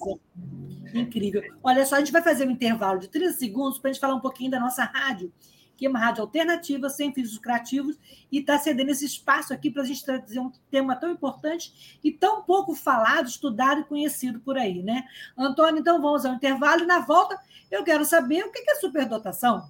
[0.99, 1.43] Incrível.
[1.63, 4.15] Olha só, a gente vai fazer um intervalo de 30 segundos para a gente falar
[4.15, 5.31] um pouquinho da nossa rádio,
[5.75, 7.97] que é uma rádio alternativa, sem fins lucrativos,
[8.31, 12.11] e está cedendo esse espaço aqui para a gente trazer um tema tão importante e
[12.11, 15.03] tão pouco falado, estudado e conhecido por aí, né?
[15.37, 17.37] Antônio, então vamos ao intervalo e na volta
[17.69, 19.69] eu quero saber o que é superdotação.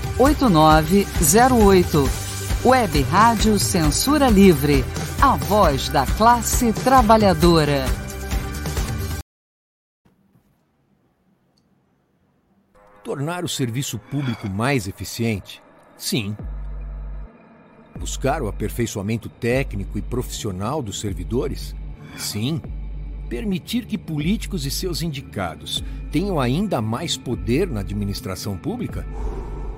[0.17, 2.09] 8908.
[2.63, 4.83] Web Rádio Censura Livre.
[5.21, 7.85] A voz da classe trabalhadora.
[13.03, 15.61] Tornar o serviço público mais eficiente?
[15.97, 16.35] Sim.
[17.99, 21.75] Buscar o aperfeiçoamento técnico e profissional dos servidores?
[22.15, 22.61] Sim.
[23.27, 29.05] Permitir que políticos e seus indicados tenham ainda mais poder na administração pública?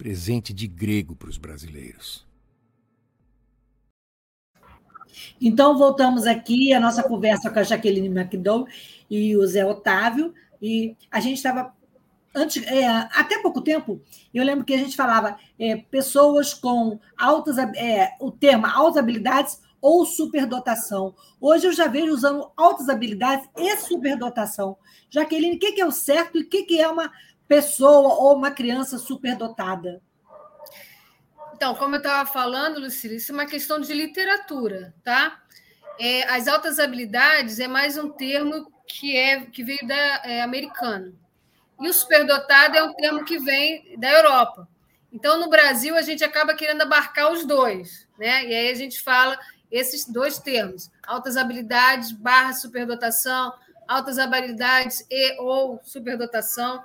[0.00, 2.24] presente de grego para os brasileiros.
[5.38, 8.66] Então, voltamos aqui à nossa conversa com a Jaqueline McDowell
[9.10, 10.32] e o Zé Otávio,
[10.62, 11.74] e a gente estava.
[12.34, 14.00] Antes, é, até pouco tempo,
[14.32, 19.60] eu lembro que a gente falava é, pessoas com altas, é, o termo altas habilidades
[19.82, 21.14] ou superdotação.
[21.38, 24.78] Hoje eu já vejo usando altas habilidades e superdotação.
[25.10, 27.12] Jaqueline, o que é o certo e o que é uma
[27.50, 30.00] pessoa ou uma criança superdotada?
[31.52, 35.42] Então, como eu estava falando, Lucília, isso é uma questão de literatura, tá?
[35.98, 41.18] É, as altas habilidades é mais um termo que é que veio da é, americano.
[41.80, 44.68] E o superdotado é um termo que vem da Europa.
[45.12, 48.44] Então, no Brasil, a gente acaba querendo abarcar os dois, né?
[48.44, 49.36] E aí a gente fala
[49.72, 53.52] esses dois termos: altas habilidades barra superdotação,
[53.88, 56.80] altas habilidades e ou superdotação.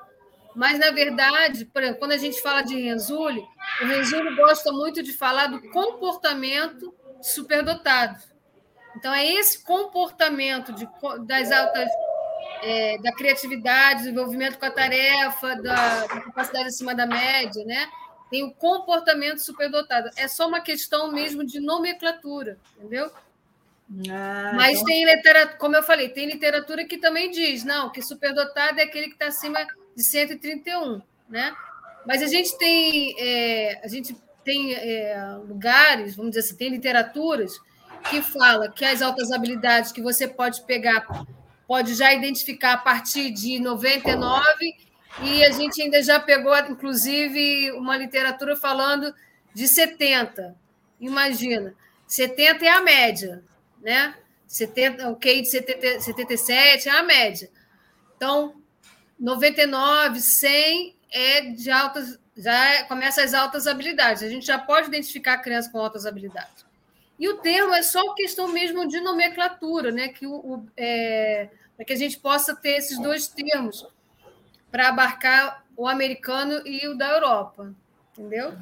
[0.55, 3.43] Mas, na verdade, por exemplo, quando a gente fala de Renzulli,
[3.81, 8.17] o Renzulli gosta muito de falar do comportamento superdotado.
[8.95, 10.87] Então, é esse comportamento de,
[11.25, 11.89] das altas
[12.63, 17.87] é, da criatividade, do envolvimento com a tarefa, da, da, capacidade acima da média, né?
[18.31, 20.09] Tem o comportamento superdotado.
[20.15, 23.11] É só uma questão mesmo de nomenclatura, entendeu?
[24.09, 24.85] Ah, Mas então...
[24.85, 29.07] tem literatura, como eu falei, tem literatura que também diz, não, que superdotado é aquele
[29.07, 29.59] que está acima
[29.95, 31.55] de 131, né?
[32.05, 37.60] Mas a gente tem, é, a gente tem é, lugares, vamos dizer assim, tem literaturas
[38.10, 41.08] que fala que as altas habilidades que você pode pegar,
[41.67, 44.45] pode já identificar a partir de 99,
[45.23, 49.13] e a gente ainda já pegou, inclusive, uma literatura falando
[49.53, 50.55] de 70.
[50.99, 51.73] Imagina,
[52.05, 53.43] 70 é a média,
[53.81, 54.15] né?
[54.47, 57.49] 70, o QI de 70, 77 é a média.
[58.15, 58.55] Então,
[59.19, 64.23] 99, 100 é de altas, já começa as altas habilidades.
[64.23, 66.65] A gente já pode identificar a criança com altas habilidades.
[67.17, 70.10] E o termo é só questão mesmo de nomenclatura, né?
[70.10, 73.88] Que o, o é, para que a gente possa ter esses dois termos
[74.69, 77.73] para abarcar o americano e o da Europa,
[78.12, 78.54] entendeu?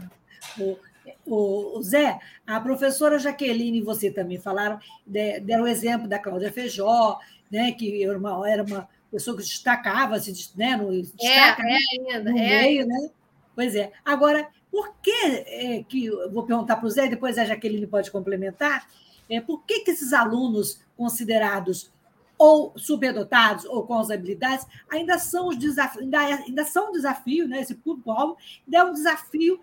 [0.60, 0.78] O,
[1.26, 6.52] o, o, Zé, a professora Jaqueline e você também falaram, deram o exemplo da Cláudia
[6.52, 7.20] Feijó,
[7.52, 12.18] né, que era uma, era uma pessoa que destacava, se, né, no, destaca, é, é
[12.18, 12.62] ainda, no é.
[12.62, 13.10] meio, né?
[13.56, 13.92] Pois é.
[14.04, 18.88] Agora, por que, é, que vou perguntar para o Zé, depois a Jaqueline pode complementar,
[19.30, 21.92] é, por que, que esses alunos considerados
[22.38, 26.92] ou superdotados ou com as habilidades ainda são os desafios, ainda, é, ainda são um
[26.92, 27.62] desafio, né?
[27.62, 29.62] Esse público-alvo ainda é um desafio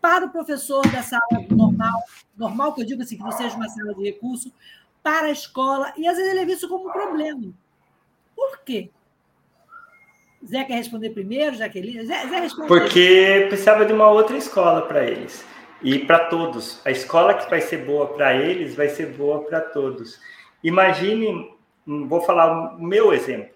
[0.00, 2.00] para o professor da sala normal,
[2.36, 4.52] normal que eu digo assim, que não seja uma sala de recurso,
[5.02, 7.52] para a escola, e às vezes ele é visto como um problema.
[8.34, 8.90] Por quê?
[10.46, 12.04] Zé quer responder primeiro, Jaqueline?
[12.04, 12.68] Zé, Zé responde.
[12.68, 15.44] Porque precisava de uma outra escola para eles.
[15.82, 16.80] E para todos.
[16.84, 20.20] A escola que vai ser boa para eles vai ser boa para todos.
[20.62, 21.54] Imagine,
[21.86, 23.54] vou falar o meu exemplo.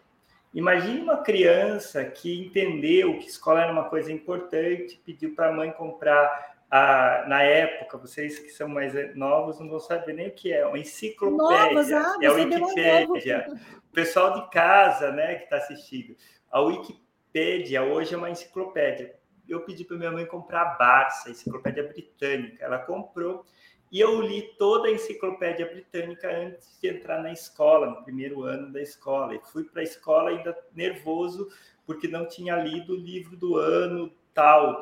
[0.55, 5.71] Imagine uma criança que entendeu que escola era uma coisa importante, pediu para a mãe
[5.71, 10.53] comprar a, na época, vocês que são mais novos não vão saber nem o que
[10.53, 13.47] é, uma enciclopédia, Novas, ah, é a Wikipédia.
[13.89, 16.15] O pessoal de casa, né, que está assistindo,
[16.51, 19.15] a Wikipédia hoje é uma enciclopédia.
[19.49, 22.63] Eu pedi para minha mãe comprar a Barça, a enciclopédia britânica.
[22.63, 23.47] Ela comprou
[23.91, 28.71] e eu li toda a enciclopédia britânica antes de entrar na escola, no primeiro ano
[28.71, 29.35] da escola.
[29.35, 31.49] E fui para a escola ainda nervoso,
[31.87, 34.13] porque não tinha lido o livro do ano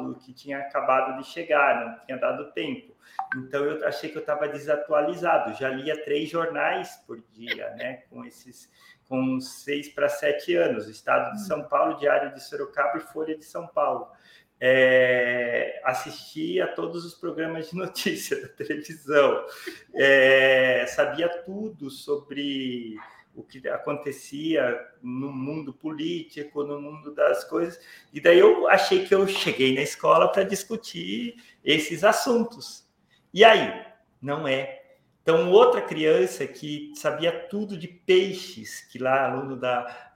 [0.03, 2.95] do que tinha acabado de chegar, não tinha dado tempo.
[3.37, 5.55] Então eu achei que eu estava desatualizado.
[5.55, 8.03] Já lia três jornais por dia, né?
[8.11, 8.71] Com esses
[9.09, 13.45] com seis para sete anos, Estado de São Paulo, Diário de Sorocaba e Folha de
[13.45, 14.09] São Paulo.
[14.59, 19.45] É, assisti a todos os programas de notícia da televisão,
[19.95, 22.97] é, sabia tudo sobre
[23.37, 27.79] o que acontecia no mundo político, no mundo das coisas,
[28.13, 32.89] e daí eu achei que eu cheguei na escola para discutir esses assuntos.
[33.33, 33.85] E aí?
[34.21, 34.87] Não é
[35.27, 40.13] então, outra criança que sabia tudo de peixes, que lá, aluno da,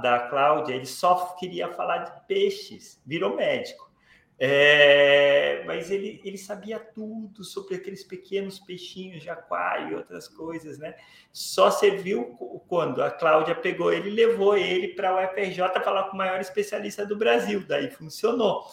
[0.00, 3.92] da Cláudia, ele só queria falar de peixes, virou médico.
[4.38, 10.78] É, mas ele, ele sabia tudo sobre aqueles pequenos peixinhos de aquário e outras coisas,
[10.78, 10.96] né?
[11.30, 12.34] Só serviu
[12.74, 16.40] quando a Cláudia pegou ele e levou ele para o UFRJ falar com o maior
[16.40, 18.64] especialista do Brasil, daí funcionou.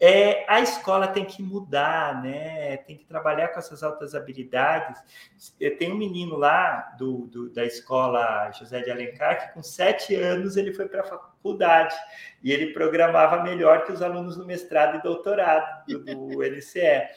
[0.00, 2.78] É, a escola tem que mudar, né?
[2.78, 4.98] Tem que trabalhar com essas altas habilidades.
[5.78, 10.56] Tem um menino lá do, do da escola José de Alencar que com sete anos
[10.56, 11.94] ele foi para a faculdade
[12.42, 17.10] e ele programava melhor que os alunos do mestrado e doutorado do, do NCE.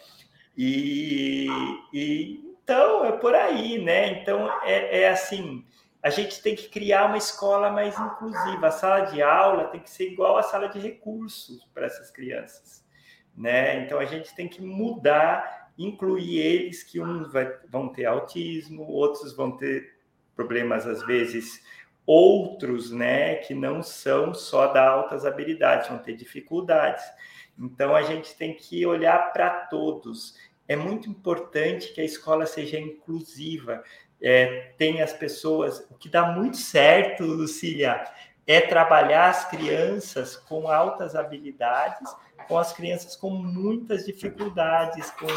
[0.57, 1.47] E,
[1.93, 4.19] e Então, é por aí, né?
[4.19, 5.63] Então, é, é assim,
[6.05, 8.67] a gente tem que criar uma escola mais inclusiva.
[8.67, 12.85] A sala de aula tem que ser igual à sala de recursos para essas crianças,
[13.35, 13.83] né?
[13.83, 19.35] Então, a gente tem que mudar, incluir eles, que uns vai, vão ter autismo, outros
[19.35, 19.95] vão ter
[20.35, 21.63] problemas, às vezes,
[22.05, 27.03] outros, né, que não são só da altas habilidades, vão ter dificuldades.
[27.57, 30.35] Então, a gente tem que olhar para todos.
[30.67, 33.83] É muito importante que a escola seja inclusiva,
[34.21, 35.85] é, tenha as pessoas.
[35.89, 38.03] O que dá muito certo, Lucília,
[38.47, 42.15] é trabalhar as crianças com altas habilidades,
[42.47, 45.27] com as crianças com muitas dificuldades, com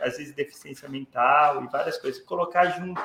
[0.00, 3.00] às vezes deficiência mental e várias coisas, colocar junto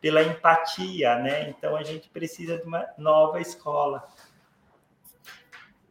[0.00, 1.50] pela empatia, né?
[1.50, 4.08] Então a gente precisa de uma nova escola.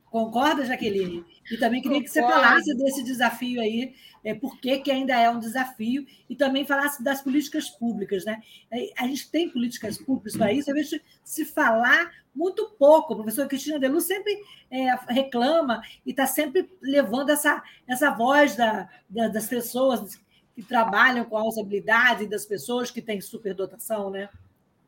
[0.09, 1.23] Concorda, Jaqueline?
[1.51, 3.93] E também queria que você falasse desse desafio aí,
[4.23, 8.25] é, por que, que ainda é um desafio, e também falasse das políticas públicas.
[8.25, 8.41] Né?
[8.71, 13.13] É, a gente tem políticas públicas para isso, a gente se falar muito pouco.
[13.13, 18.89] A professora Cristina Delu sempre é, reclama e está sempre levando essa, essa voz da,
[19.09, 20.19] da, das pessoas
[20.55, 24.29] que trabalham com as habilidades das pessoas que têm superdotação, né?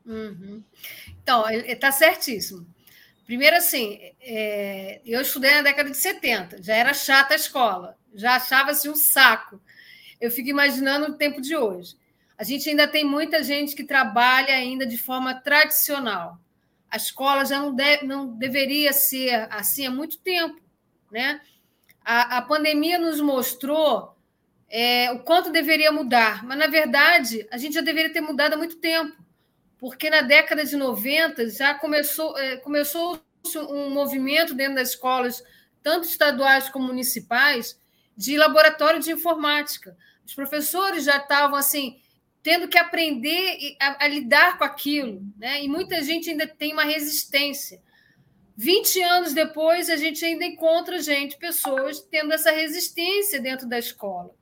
[0.04, 0.62] Uhum.
[1.22, 2.66] Então, está certíssimo.
[3.24, 8.34] Primeiro, assim, é, eu estudei na década de 70, já era chata a escola, já
[8.34, 9.60] achava-se um saco.
[10.20, 11.96] Eu fico imaginando o tempo de hoje.
[12.36, 16.38] A gente ainda tem muita gente que trabalha ainda de forma tradicional.
[16.90, 20.60] A escola já não, deve, não deveria ser assim há muito tempo.
[21.10, 21.40] Né?
[22.04, 24.16] A, a pandemia nos mostrou
[24.68, 28.56] é, o quanto deveria mudar, mas, na verdade, a gente já deveria ter mudado há
[28.56, 29.22] muito tempo
[29.82, 33.20] porque na década de 90 já começou, é, começou
[33.68, 35.42] um movimento dentro das escolas,
[35.82, 37.76] tanto estaduais como municipais,
[38.16, 39.96] de laboratório de informática.
[40.24, 42.00] Os professores já estavam assim
[42.44, 45.64] tendo que aprender a, a, lidar com aquilo, né?
[45.64, 47.82] E muita gente ainda tem uma resistência.
[48.56, 54.32] 20 anos depois, a gente ainda encontra gente, pessoas tendo essa resistência dentro da escola.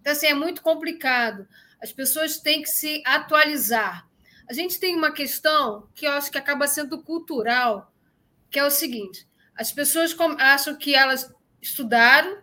[0.00, 1.46] Então, assim, é muito complicado.
[1.78, 4.07] As pessoas têm que se atualizar.
[4.48, 7.92] A gente tem uma questão que eu acho que acaba sendo cultural,
[8.50, 12.42] que é o seguinte: as pessoas acham que elas estudaram,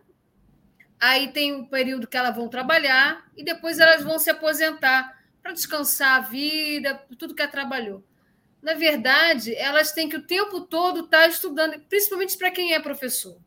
[0.99, 5.53] aí tem um período que elas vão trabalhar e depois elas vão se aposentar para
[5.53, 8.03] descansar a vida, tudo que ela trabalhou.
[8.62, 12.80] Na verdade, elas têm que o tempo todo estar tá estudando, principalmente para quem é
[12.80, 13.39] professor.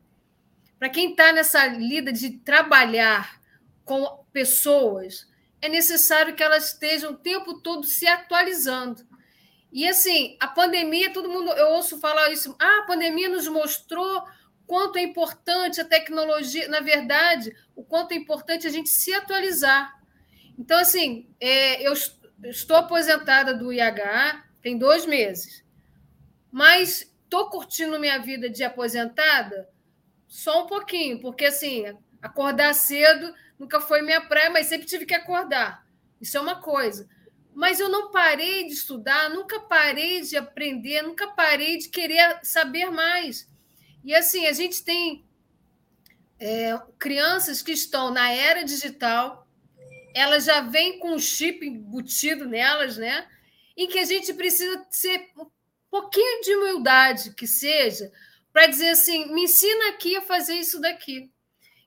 [0.79, 3.41] Para quem está nessa lida de trabalhar
[3.85, 5.29] com pessoas,
[5.61, 9.07] é necessário que elas estejam o tempo todo se atualizando.
[9.73, 14.25] E assim, a pandemia, todo mundo, eu ouço falar isso, ah, a pandemia nos mostrou
[14.67, 19.99] quanto é importante a tecnologia, na verdade, o quanto é importante a gente se atualizar.
[20.59, 21.93] Então, assim, é, eu
[22.45, 25.65] estou aposentada do IH tem dois meses,
[26.51, 29.69] mas estou curtindo minha vida de aposentada
[30.27, 31.85] só um pouquinho, porque assim,
[32.21, 35.87] acordar cedo nunca foi minha praia, mas sempre tive que acordar.
[36.21, 37.09] Isso é uma coisa.
[37.55, 42.91] Mas eu não parei de estudar, nunca parei de aprender, nunca parei de querer saber
[42.91, 43.49] mais.
[44.05, 45.25] E assim, a gente tem
[46.39, 49.47] é, crianças que estão na era digital,
[50.15, 53.29] elas já vêm com um chip embutido nelas, né?
[53.77, 55.47] Em que a gente precisa ser um
[55.91, 58.11] pouquinho de humildade, que seja,
[58.53, 61.31] para dizer assim: me ensina aqui a fazer isso daqui.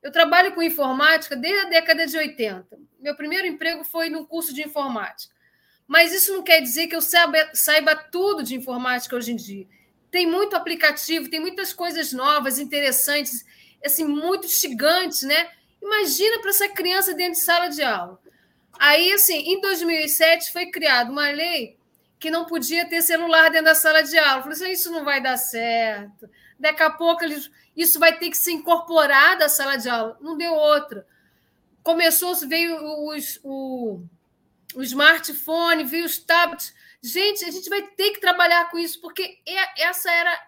[0.01, 2.65] Eu trabalho com informática desde a década de 80.
[2.99, 5.33] Meu primeiro emprego foi no curso de informática.
[5.87, 9.67] Mas isso não quer dizer que eu saiba, saiba tudo de informática hoje em dia.
[10.09, 13.45] Tem muito aplicativo, tem muitas coisas novas, interessantes,
[13.83, 15.49] assim, muito gigantes, né?
[15.81, 18.19] Imagina para essa criança dentro de sala de aula.
[18.79, 21.77] Aí, assim, em 2007 foi criada uma lei
[22.19, 24.39] que não podia ter celular dentro da sala de aula.
[24.39, 26.29] Eu falei assim, isso não vai dar certo.
[26.61, 30.17] Daqui a pouco eles isso vai ter que ser incorporado à sala de aula.
[30.21, 31.07] Não deu outra.
[31.81, 34.03] Começou, veio os, o,
[34.75, 36.73] o smartphone, veio os tablets.
[37.01, 40.47] Gente, a gente vai ter que trabalhar com isso, porque é, essa era,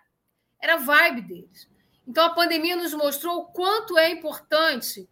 [0.61, 1.67] era a vibe deles.
[2.07, 5.09] Então, a pandemia nos mostrou o quanto é importante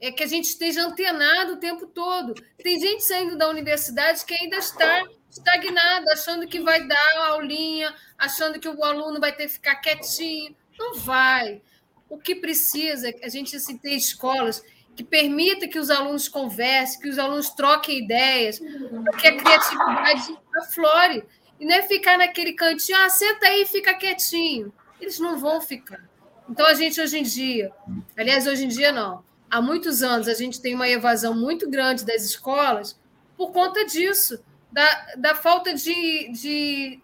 [0.00, 2.34] é que a gente esteja antenado o tempo todo.
[2.62, 8.60] Tem gente saindo da universidade que ainda está estagnada, achando que vai dar aulinha, achando
[8.60, 10.54] que o aluno vai ter que ficar quietinho.
[10.78, 11.62] Não vai.
[12.08, 14.62] O que precisa é a gente assim, ter escolas
[14.94, 21.24] que permita que os alunos conversem, que os alunos troquem ideias, que a criatividade aflore.
[21.58, 24.72] E não é ficar naquele cantinho, ah, senta aí e fica quietinho.
[25.00, 26.00] Eles não vão ficar.
[26.48, 27.72] Então, a gente hoje em dia,
[28.16, 29.24] aliás, hoje em dia não,
[29.54, 32.98] há muitos anos a gente tem uma evasão muito grande das escolas
[33.36, 34.42] por conta disso,
[34.72, 37.00] da, da falta de, de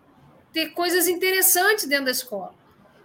[0.53, 2.53] ter coisas interessantes dentro da escola.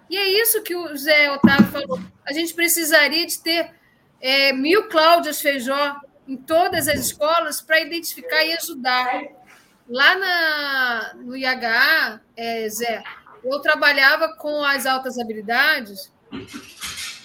[0.10, 2.00] E é isso que o Zé Otávio falou.
[2.26, 3.72] A gente precisaria de ter
[4.20, 5.96] é, mil Cláudias Feijó
[6.28, 9.22] em todas as escolas para identificar e ajudar.
[9.88, 13.04] Lá na, no IHA, é, Zé,
[13.44, 16.12] eu trabalhava com as altas habilidades.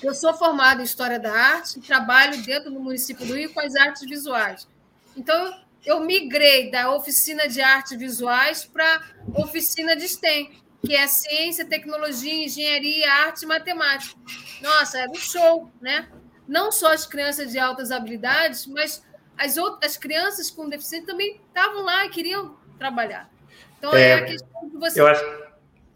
[0.03, 3.61] Eu sou formada em História da Arte e trabalho dentro do município do Rio com
[3.61, 4.67] as artes visuais.
[5.15, 9.03] Então, eu migrei da oficina de artes visuais para
[9.35, 10.53] oficina de STEM,
[10.85, 14.19] que é ciência, tecnologia, engenharia, arte e matemática.
[14.63, 16.09] Nossa, era um show, né?
[16.49, 19.05] Não só as crianças de altas habilidades, mas
[19.37, 23.31] as outras as crianças com deficiência também estavam lá e queriam trabalhar.
[23.79, 25.25] Então é, é a questão de você acho...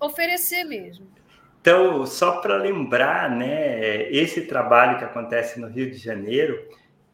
[0.01, 1.07] oferecer mesmo.
[1.65, 6.63] Então, só para lembrar, né, esse trabalho que acontece no Rio de Janeiro,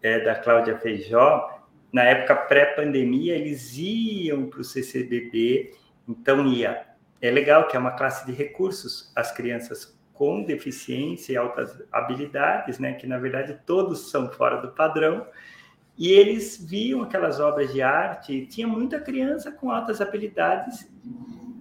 [0.03, 1.57] é, da Cláudia Feijó,
[1.93, 5.73] na época pré-pandemia, eles iam para o CCBB,
[6.09, 6.85] então ia.
[7.23, 12.81] É legal que é uma classe de recursos, as crianças com deficiência e altas habilidades,
[12.81, 15.29] né, que na verdade todos são fora do padrão,
[15.97, 20.91] e eles viam aquelas obras de arte, tinha muita criança com altas habilidades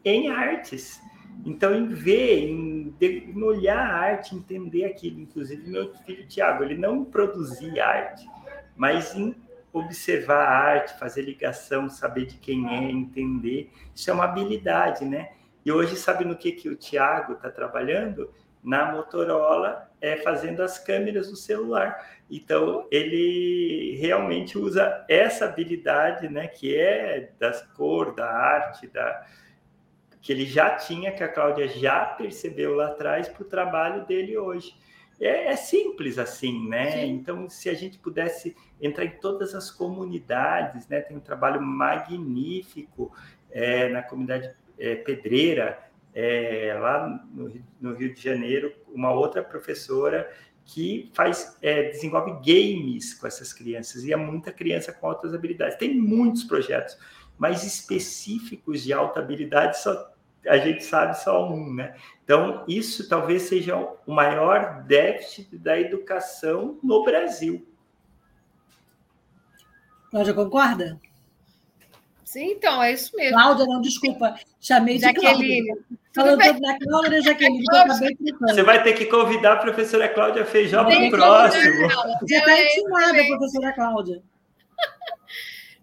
[0.04, 1.08] em artes.
[1.50, 2.94] Então, em ver, em,
[3.42, 5.20] olhar a arte, entender aquilo.
[5.20, 8.30] Inclusive, meu filho Tiago, ele não produzia arte,
[8.78, 9.36] mas em
[9.74, 13.72] observar a arte, fazer ligação, saber de quem é, entender.
[13.96, 15.32] Isso é uma habilidade, né?
[15.66, 18.32] E hoje, sabe no que, que o Tiago está trabalhando?
[18.64, 21.98] Na Motorola, é fazendo as câmeras do celular.
[22.30, 29.26] Então, ele realmente usa essa habilidade, né, que é das cor, da arte, da
[30.22, 34.38] que ele já tinha, que a Cláudia já percebeu lá atrás para o trabalho dele
[34.38, 34.76] hoje.
[35.20, 36.92] É, é simples assim, né?
[36.92, 37.12] Sim.
[37.12, 41.02] Então, se a gente pudesse entrar em todas as comunidades, né?
[41.02, 43.14] Tem um trabalho magnífico
[43.52, 45.80] é, na comunidade é, pedreira,
[46.14, 50.30] é, lá no, no, Rio de Janeiro, uma outra professora
[50.66, 55.78] que faz é, desenvolve games com essas crianças e há muita criança com altas habilidades.
[55.78, 56.98] Tem muitos projetos,
[57.40, 60.10] mas específicos de alta habilidade só
[60.48, 61.96] a gente sabe só um, né?
[62.24, 67.68] Então, isso talvez seja o maior déficit da educação no Brasil.
[70.10, 71.00] Cláudia, concorda?
[72.24, 73.38] Sim, então, é isso mesmo.
[73.38, 75.78] Cláudia, não, desculpa, chamei de Jaqueline.
[76.14, 77.64] Falando tudo da Cláudia, Jaqueline,
[78.42, 81.88] Você vai ter que convidar a professora Cláudia Feijão para o próximo.
[82.22, 84.24] Você está ensinada, professora Cláudia.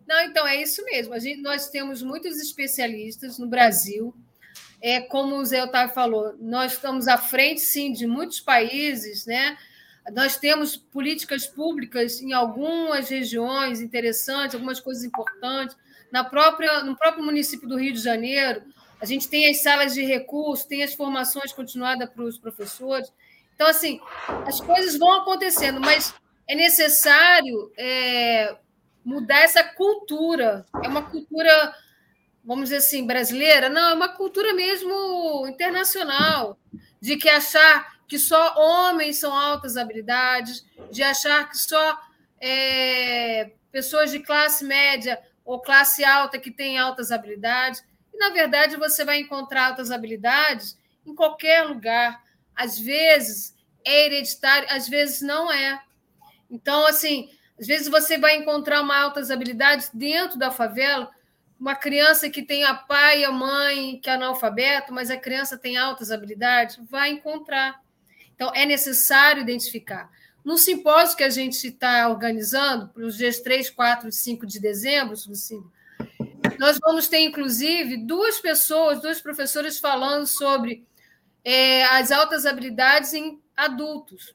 [0.07, 1.15] Não, então, é isso mesmo.
[1.15, 4.15] A gente, nós temos muitos especialistas no Brasil
[4.81, 9.57] é, como o Zé Otávio falou, nós estamos à frente, sim, de muitos países, né?
[10.13, 15.77] Nós temos políticas públicas em algumas regiões interessantes, algumas coisas importantes.
[16.13, 18.63] Na própria, no próprio município do Rio de Janeiro,
[19.01, 23.13] a gente tem as salas de recurso, tem as formações continuadas para os professores.
[23.55, 23.99] Então, assim,
[24.47, 26.15] as coisas vão acontecendo, mas
[26.49, 28.57] é necessário é,
[29.07, 30.67] mudar essa cultura.
[30.83, 31.75] É uma cultura
[32.47, 36.57] vamos dizer assim, brasileira, não, é uma cultura mesmo internacional,
[37.01, 41.99] de que achar que só homens são altas habilidades, de achar que só
[42.41, 47.85] é, pessoas de classe média ou classe alta que têm altas habilidades.
[48.15, 52.23] E, na verdade, você vai encontrar altas habilidades em qualquer lugar.
[52.55, 55.83] Às vezes é hereditário, às vezes não é.
[56.49, 57.29] Então, assim,
[57.59, 61.11] às vezes você vai encontrar uma altas habilidades dentro da favela,
[61.59, 65.57] uma criança que tem a pai e a mãe que é analfabeto, mas a criança
[65.57, 67.81] tem altas habilidades, vai encontrar.
[68.35, 70.11] Então, é necessário identificar.
[70.45, 74.61] No simpósio que a gente está organizando, para os dias 3, 4 e 5 de
[74.61, 75.73] dezembro, Lucínio,
[76.59, 80.87] nós vamos ter, inclusive, duas pessoas, duas professoras falando sobre
[81.43, 84.35] é, as altas habilidades em adultos.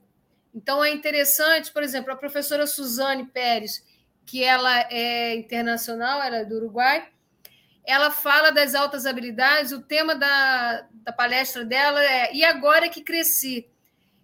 [0.54, 3.86] Então, é interessante, por exemplo, a professora Suzane Pérez,
[4.26, 7.08] que ela é internacional, ela é do Uruguai,
[7.84, 9.72] ela fala das altas habilidades.
[9.72, 13.68] O tema da, da palestra dela é E agora que cresci?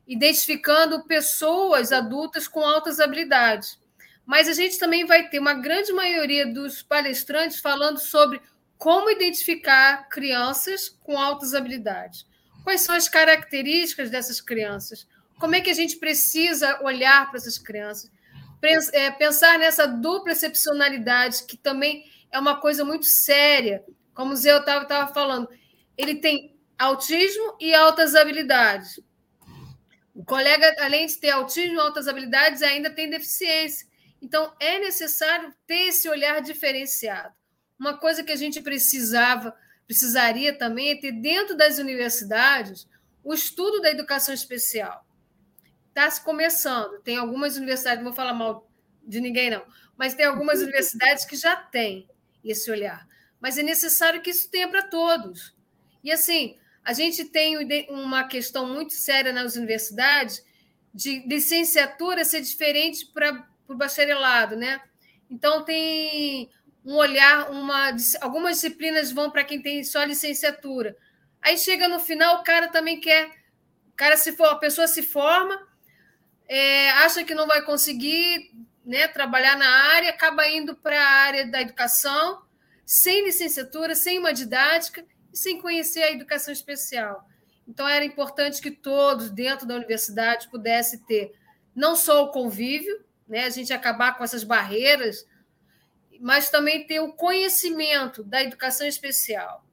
[0.07, 3.80] Identificando pessoas adultas com altas habilidades.
[4.25, 8.41] Mas a gente também vai ter uma grande maioria dos palestrantes falando sobre
[8.78, 12.28] como identificar crianças com altas habilidades.
[12.63, 15.07] Quais são as características dessas crianças?
[15.40, 18.12] Como é que a gente precisa olhar para essas crianças?
[18.94, 23.84] É, pensar nessa dupla excepcionalidade que também é uma coisa muito séria.
[24.14, 25.48] Como o Zé Otávio estava falando,
[25.96, 29.00] ele tem autismo e altas habilidades.
[30.14, 33.88] O colega, além de ter autismo e altas habilidades, ainda tem deficiência.
[34.20, 37.34] Então, é necessário ter esse olhar diferenciado.
[37.80, 42.88] Uma coisa que a gente precisava, precisaria também é ter dentro das universidades
[43.24, 45.07] o estudo da educação especial.
[45.98, 47.02] Está se começando.
[47.02, 48.70] Tem algumas universidades, não vou falar mal
[49.02, 49.66] de ninguém, não,
[49.98, 52.08] mas tem algumas universidades que já têm
[52.43, 53.08] esse olhar.
[53.41, 55.56] Mas é necessário que isso tenha para todos.
[56.04, 57.58] E assim, a gente tem
[57.89, 60.45] uma questão muito séria nas universidades
[60.93, 64.80] de licenciatura ser diferente para o bacharelado, né?
[65.28, 66.48] Então tem
[66.86, 67.89] um olhar, uma,
[68.22, 70.95] algumas disciplinas vão para quem tem só licenciatura.
[71.41, 73.32] Aí chega no final, o cara também quer,
[73.91, 75.66] o cara se for, a pessoa se forma,
[76.48, 78.52] é, acha que não vai conseguir
[78.86, 82.41] né, trabalhar na área, acaba indo para a área da educação,
[82.86, 87.28] sem licenciatura, sem uma didática e sem conhecer a educação especial.
[87.68, 91.34] Então era importante que todos dentro da universidade pudessem ter
[91.76, 95.26] não só o convívio, né, a gente acabar com essas barreiras
[96.20, 99.66] mas também ter o conhecimento da educação especial.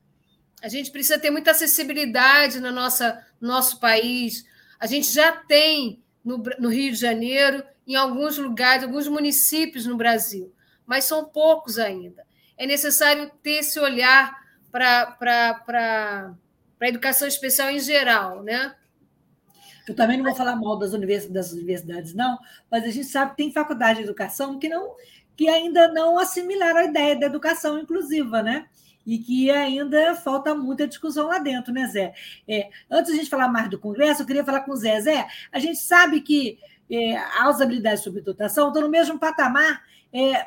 [0.63, 4.45] A gente precisa ter muita acessibilidade no nossa, nosso país.
[4.79, 9.97] A gente já tem no, no Rio de Janeiro, em alguns lugares, alguns municípios no
[9.97, 10.53] Brasil,
[10.87, 12.25] mas são poucos ainda.
[12.57, 14.35] É necessário ter esse olhar
[14.71, 16.35] para
[16.81, 18.75] a educação especial em geral, né?
[19.87, 22.39] Eu também não vou falar mal das universidades, das universidades, não,
[22.71, 24.95] mas a gente sabe que tem faculdade de educação que não
[25.37, 28.67] que ainda não assimilaram a ideia da educação inclusiva, né?
[29.07, 32.15] E que ainda falta muita discussão lá dentro, né, Zé?
[32.49, 35.01] É, antes de a gente falar mais do Congresso, eu queria falar com o Zé.
[35.01, 36.59] Zé, a gente sabe que
[36.91, 39.83] é, as habilidades de subdotação estão no mesmo patamar
[40.13, 40.47] é,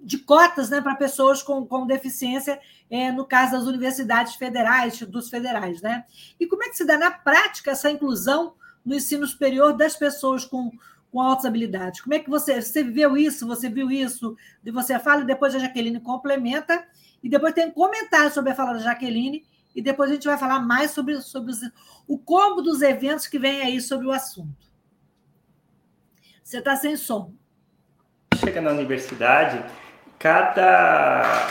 [0.00, 5.30] de cotas né, para pessoas com, com deficiência, é, no caso das universidades federais, dos
[5.30, 5.80] federais.
[5.80, 6.04] Né?
[6.40, 10.44] E como é que se dá na prática essa inclusão no ensino superior das pessoas
[10.44, 10.72] com,
[11.10, 12.00] com altas habilidades.
[12.00, 13.46] Como é que você, você viveu isso?
[13.46, 14.36] Você viu isso?
[14.64, 16.84] E você fala e depois a Jaqueline complementa
[17.22, 19.44] e depois tem um comentário sobre a fala da Jaqueline
[19.74, 21.60] e depois a gente vai falar mais sobre, sobre os,
[22.06, 24.70] o combo dos eventos que vem aí sobre o assunto.
[26.42, 27.32] Você está sem som.
[28.36, 29.64] Chega na universidade,
[30.18, 31.48] cada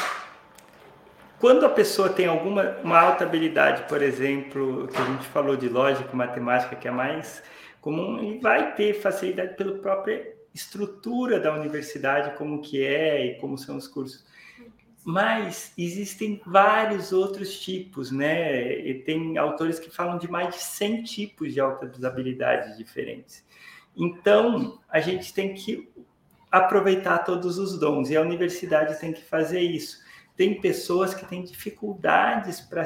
[1.39, 5.67] quando a pessoa tem alguma uma alta habilidade, por exemplo, que a gente falou de
[5.67, 7.41] lógica, matemática, que é mais
[7.79, 13.57] comum e vai ter facilidade pela própria estrutura da universidade, como que é e como
[13.57, 14.23] são os cursos.
[15.03, 18.71] Mas existem vários outros tipos, né?
[18.79, 23.43] E tem autores que falam de mais de 100 tipos de altas habilidades diferentes.
[23.97, 25.91] Então, a gente tem que
[26.51, 29.99] aproveitar todos os dons e a universidade tem que fazer isso.
[30.35, 32.85] Tem pessoas que têm dificuldades para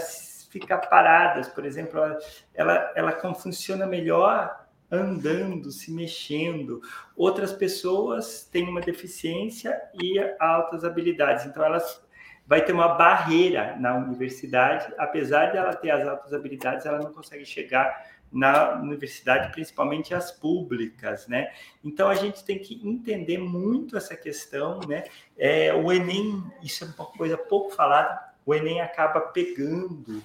[0.50, 2.20] ficar paradas, por exemplo, ela,
[2.54, 6.82] ela, ela funciona melhor andando, se mexendo.
[7.16, 12.05] Outras pessoas têm uma deficiência e altas habilidades, então elas
[12.48, 17.12] vai ter uma barreira na universidade, apesar de ela ter as altas habilidades, ela não
[17.12, 21.54] consegue chegar na universidade, principalmente as públicas, né?
[21.84, 25.06] Então a gente tem que entender muito essa questão, né?
[25.38, 30.22] É, o Enem, isso é uma coisa pouco falada, o Enem acaba pegando,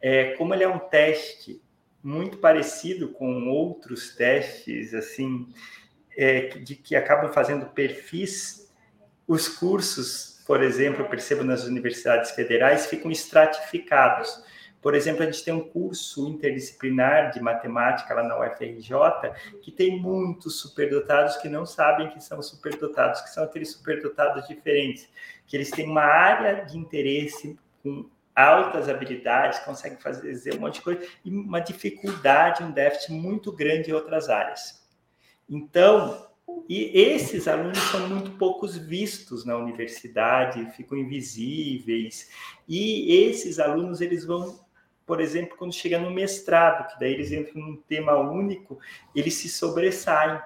[0.00, 1.62] é, como ele é um teste
[2.02, 5.52] muito parecido com outros testes, assim,
[6.16, 8.72] é, de que acabam fazendo perfis.
[9.28, 14.42] Os cursos, por exemplo, percebo nas universidades federais, ficam estratificados.
[14.82, 18.90] Por exemplo, a gente tem um curso interdisciplinar de matemática lá na UFRJ,
[19.62, 25.08] que tem muitos superdotados que não sabem que são superdotados, que são aqueles superdotados diferentes,
[25.46, 30.82] que eles têm uma área de interesse com altas habilidades, consegue fazer um monte de
[30.82, 34.84] coisa, e uma dificuldade, um déficit muito grande em outras áreas.
[35.48, 36.28] Então,
[36.68, 42.30] e esses alunos são muito poucos vistos na universidade, ficam invisíveis,
[42.68, 44.60] e esses alunos, eles vão,
[45.04, 48.78] por exemplo, quando chega no mestrado, que daí eles entram num tema único,
[49.14, 50.40] eles se sobressaem.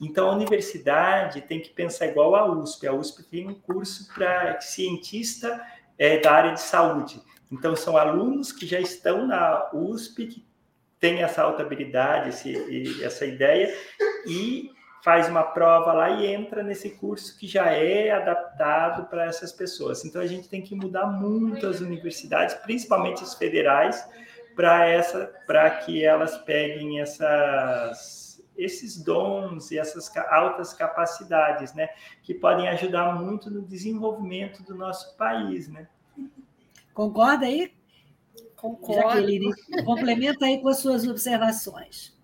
[0.00, 2.86] Então, a universidade tem que pensar igual a USP.
[2.86, 5.62] A USP tem um curso para cientista
[5.98, 7.20] é, da área de saúde.
[7.50, 10.46] Então, são alunos que já estão na USP, que
[10.98, 13.74] têm essa alta habilidade, esse, essa ideia,
[14.26, 14.70] e
[15.06, 20.04] faz uma prova lá e entra nesse curso que já é adaptado para essas pessoas.
[20.04, 24.04] Então, a gente tem que mudar muito as universidades, principalmente as federais,
[24.56, 28.26] para essa, para que elas peguem essas
[28.58, 31.90] esses dons e essas altas capacidades, né,
[32.22, 35.86] que podem ajudar muito no desenvolvimento do nosso país, né?
[36.94, 37.70] Concorda aí?
[38.56, 39.02] Concordo.
[39.02, 39.52] Jaqueline,
[39.84, 42.15] complementa aí com as suas observações.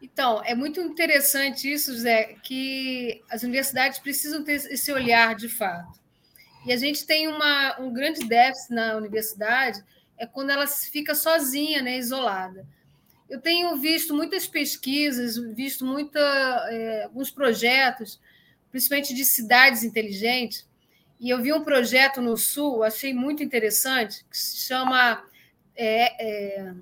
[0.00, 5.98] Então, é muito interessante isso, Zé, que as universidades precisam ter esse olhar de fato.
[6.64, 9.82] E a gente tem uma, um grande déficit na universidade,
[10.16, 12.66] é quando ela fica sozinha, né, isolada.
[13.28, 16.18] Eu tenho visto muitas pesquisas, visto muita,
[16.70, 18.20] é, alguns projetos,
[18.70, 20.68] principalmente de cidades inteligentes,
[21.20, 25.24] e eu vi um projeto no Sul, achei muito interessante, que se chama
[25.74, 26.74] é, é,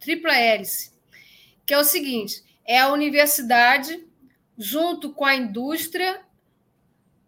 [0.00, 0.92] Tripla Hélice,
[1.68, 4.02] que é o seguinte: é a universidade
[4.56, 6.22] junto com a indústria,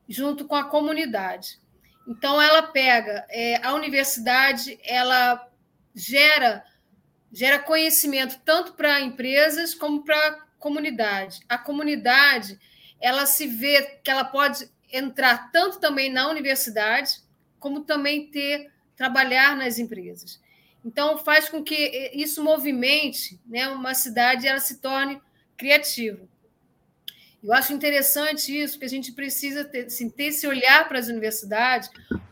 [0.09, 1.61] junto com a comunidade.
[2.09, 5.47] Então, ela pega é, a universidade, ela
[5.95, 6.65] gera
[7.33, 11.41] gera conhecimento tanto para empresas como para a comunidade.
[11.49, 12.59] A comunidade
[13.01, 17.21] ela se vê que ela pode entrar tanto também na universidade,
[17.61, 20.41] como também ter trabalhar nas empresas.
[20.85, 25.21] Então faz com que isso movimente, né, uma cidade ela se torne
[25.57, 26.29] criativa.
[27.43, 31.09] Eu acho interessante isso, que a gente precisa ter, assim, ter esse olhar para as
[31.09, 31.91] universidades,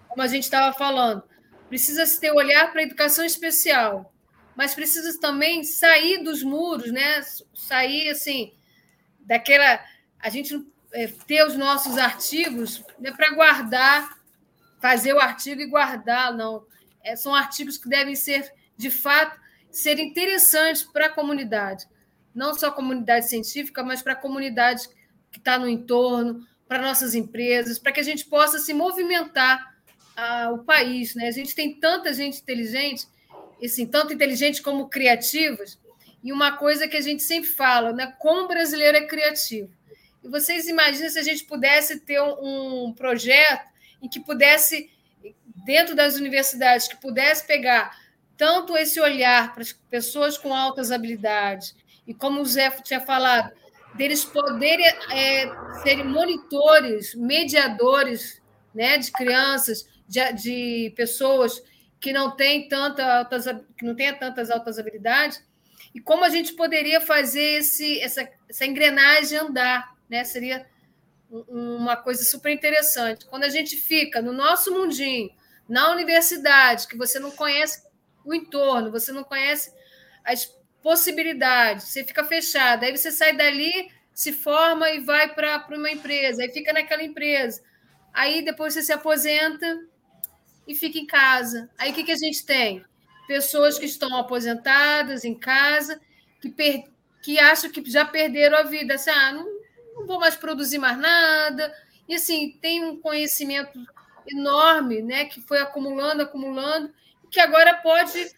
[0.08, 1.22] como a gente estava falando.
[1.68, 4.12] Precisa se ter olhar para a educação especial,
[4.56, 7.22] mas precisa também sair dos muros, né?
[7.54, 8.52] Sair assim
[9.20, 9.84] daquela
[10.18, 14.18] a gente é, ter os nossos artigos né, para guardar,
[14.80, 16.66] fazer o artigo e guardar, não.
[17.08, 19.40] É, são artigos que devem ser, de fato,
[19.70, 21.86] ser interessantes para a comunidade.
[22.34, 24.86] Não só a comunidade científica, mas para a comunidade
[25.30, 29.74] que está no entorno, para nossas empresas, para que a gente possa se movimentar
[30.14, 31.14] ah, o país.
[31.14, 31.28] Né?
[31.28, 33.06] A gente tem tanta gente inteligente,
[33.64, 35.78] assim, tanto inteligente como criativas,
[36.22, 38.14] e uma coisa que a gente sempre fala, né?
[38.18, 39.72] como o brasileiro é criativo.
[40.22, 43.66] E vocês imaginam se a gente pudesse ter um projeto
[44.02, 44.90] em que pudesse,
[45.68, 47.94] dentro das universidades, que pudesse pegar
[48.38, 53.52] tanto esse olhar para as pessoas com altas habilidades, e como o Zé tinha falado,
[53.94, 55.46] deles poderem é,
[55.82, 58.40] serem monitores, mediadores
[58.74, 61.62] né, de crianças, de, de pessoas
[62.00, 63.44] que não têm tanta altas,
[63.76, 65.44] que não têm tantas altas habilidades,
[65.94, 70.24] e como a gente poderia fazer esse, essa, essa engrenagem andar né?
[70.24, 70.66] Seria
[71.30, 73.26] uma coisa super interessante.
[73.26, 75.30] Quando a gente fica no nosso mundinho,
[75.68, 77.82] na universidade, que você não conhece
[78.24, 79.72] o entorno, você não conhece
[80.24, 80.46] as
[80.82, 86.42] possibilidades, você fica fechado, aí você sai dali, se forma e vai para uma empresa,
[86.42, 87.62] aí fica naquela empresa.
[88.12, 89.80] Aí depois você se aposenta
[90.66, 91.70] e fica em casa.
[91.78, 92.84] Aí o que, que a gente tem?
[93.26, 96.00] Pessoas que estão aposentadas em casa,
[96.40, 96.84] que, per...
[97.22, 98.94] que acham que já perderam a vida.
[98.94, 99.46] Assim, ah, não,
[99.94, 101.72] não vou mais produzir mais nada.
[102.08, 103.78] E assim, tem um conhecimento
[104.30, 106.92] enorme, né, que foi acumulando, acumulando,
[107.30, 108.32] que agora pode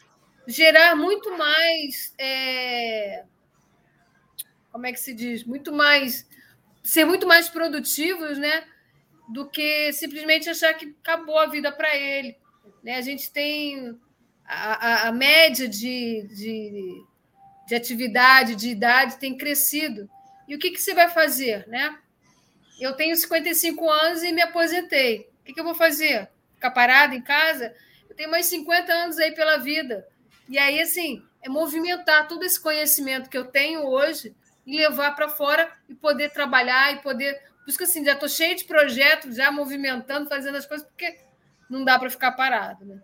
[0.47, 2.14] gerar muito mais.
[2.18, 3.24] É...
[4.72, 5.45] Como é que se diz?
[5.45, 6.26] Muito mais.
[6.82, 8.64] ser muito mais produtivos, né?
[9.28, 12.36] Do que simplesmente achar que acabou a vida para ele.
[12.82, 12.97] Né?
[12.97, 13.99] A gente tem
[14.45, 17.05] a, a, a média de, de,
[17.68, 20.09] de atividade, de idade tem crescido.
[20.49, 21.97] E o que, que você vai fazer, né?
[22.80, 25.29] Eu tenho 55 anos e me aposentei.
[25.51, 26.28] Que, que eu vou fazer?
[26.55, 27.74] Ficar parada em casa?
[28.09, 30.07] Eu tenho mais 50 anos aí pela vida.
[30.48, 34.34] E aí, assim, é movimentar todo esse conhecimento que eu tenho hoje
[34.64, 37.34] e levar para fora e poder trabalhar e poder.
[37.64, 41.18] Por isso que assim, já estou cheio de projetos, já movimentando, fazendo as coisas, porque
[41.68, 42.84] não dá para ficar parado.
[42.84, 43.03] Né?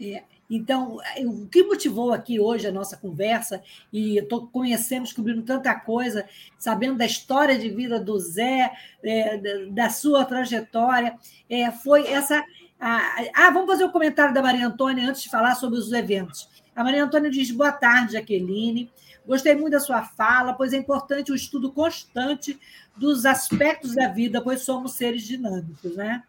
[0.00, 0.22] É.
[0.50, 6.28] Então, o que motivou aqui hoje a nossa conversa, e estou conhecendo, descobrindo tanta coisa,
[6.58, 8.72] sabendo da história de vida do Zé,
[9.02, 11.16] é, da sua trajetória,
[11.48, 12.44] é, foi essa.
[12.80, 16.48] ah, vamos fazer o um comentário da Maria Antônia antes de falar sobre os eventos.
[16.74, 18.90] A Maria Antônia diz: boa tarde, Jaqueline.
[19.26, 22.58] Gostei muito da sua fala, pois é importante o estudo constante
[22.96, 26.24] dos aspectos da vida, pois somos seres dinâmicos, né?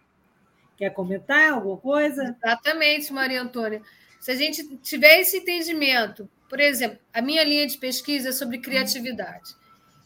[0.77, 2.35] Quer comentar alguma coisa?
[2.43, 3.81] Exatamente, Maria Antônia.
[4.21, 8.59] Se a gente tiver esse entendimento, por exemplo, a minha linha de pesquisa é sobre
[8.59, 9.55] criatividade.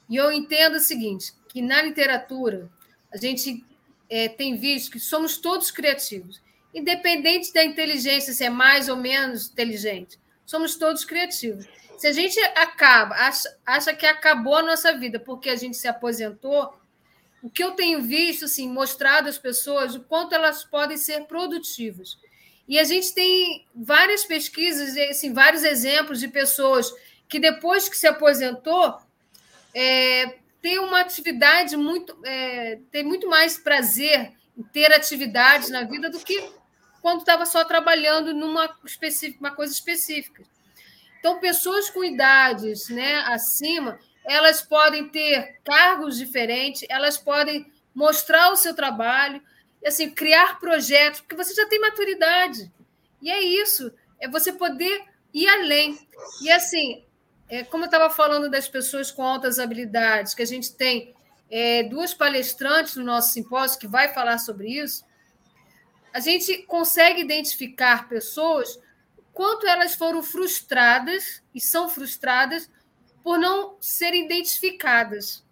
[0.09, 2.71] E eu entendo o seguinte: que na literatura
[3.13, 3.63] a gente
[4.09, 6.41] é, tem visto que somos todos criativos,
[6.73, 11.65] independente da inteligência, se é mais ou menos inteligente, somos todos criativos.
[11.97, 15.89] Se a gente acaba, acha, acha que acabou a nossa vida porque a gente se
[15.89, 16.73] aposentou,
[17.43, 22.17] o que eu tenho visto, assim, mostrado às pessoas o quanto elas podem ser produtivas.
[22.67, 26.91] E a gente tem várias pesquisas, assim, vários exemplos de pessoas
[27.27, 28.97] que depois que se aposentou
[29.73, 36.09] é, tem uma atividade muito, é, tem muito mais prazer em ter atividades na vida
[36.09, 36.49] do que
[37.01, 38.75] quando estava só trabalhando numa
[39.39, 40.43] uma coisa específica.
[41.19, 48.55] Então, pessoas com idades né, acima, elas podem ter cargos diferentes, elas podem mostrar o
[48.55, 49.41] seu trabalho,
[49.87, 52.71] assim, criar projetos, porque você já tem maturidade.
[53.21, 55.97] E é isso, é você poder ir além.
[56.41, 57.03] E assim,
[57.47, 61.13] é, como eu estava falando das pessoas com altas habilidades, que a gente tem
[61.49, 65.05] é, duas palestrantes no nosso simpósio que vai falar sobre isso,
[66.13, 68.79] a gente consegue identificar pessoas
[69.33, 72.71] quanto elas foram frustradas e são frustradas
[73.21, 75.43] por não serem identificadas.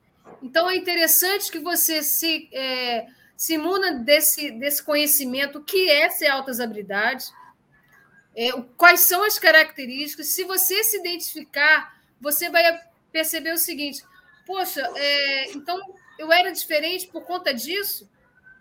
[0.42, 6.28] Então é interessante que você se, é, se imuna desse, desse conhecimento que é ser
[6.28, 7.34] altas habilidades,
[8.36, 10.28] é, quais são as características.
[10.28, 12.82] Se você se identificar, você vai
[13.12, 14.04] perceber o seguinte:
[14.46, 15.80] poxa, é, então
[16.18, 18.10] eu era diferente por conta disso,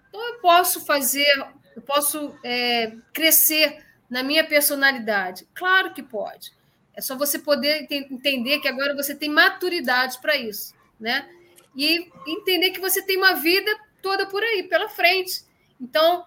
[0.08, 1.26] então eu posso fazer,
[1.74, 5.48] eu posso é, crescer na minha personalidade.
[5.54, 6.52] Claro que pode.
[6.94, 11.26] É só você poder entender que agora você tem maturidade para isso, né?
[11.74, 13.70] E entender que você tem uma vida
[14.02, 15.44] toda por aí, pela frente.
[15.80, 16.24] Então,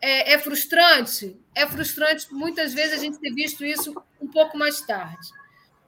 [0.00, 1.36] é, é, frustrante?
[1.54, 5.28] É frustrante muitas vezes a gente ter visto isso um pouco mais tarde.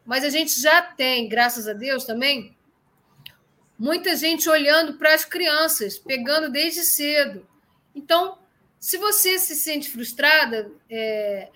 [0.05, 2.57] Mas a gente já tem, graças a Deus também,
[3.79, 7.47] muita gente olhando para as crianças, pegando desde cedo.
[7.95, 8.39] Então,
[8.79, 11.49] se você se sente frustrada, é,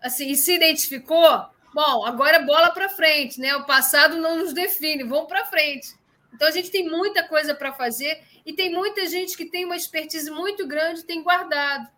[0.00, 3.56] assim, e se identificou, bom, agora é bola para frente, né?
[3.56, 5.88] O passado não nos define, vamos para frente.
[6.32, 9.76] Então a gente tem muita coisa para fazer e tem muita gente que tem uma
[9.76, 11.88] expertise muito grande, tem guardado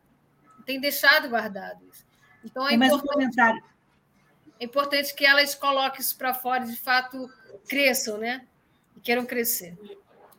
[0.69, 2.05] tem deixado guardado isso.
[2.45, 3.41] Então é importante,
[4.61, 7.27] é importante que elas coloquem isso para fora e de fato
[7.67, 8.45] cresçam, né?
[8.95, 9.75] E queiram crescer.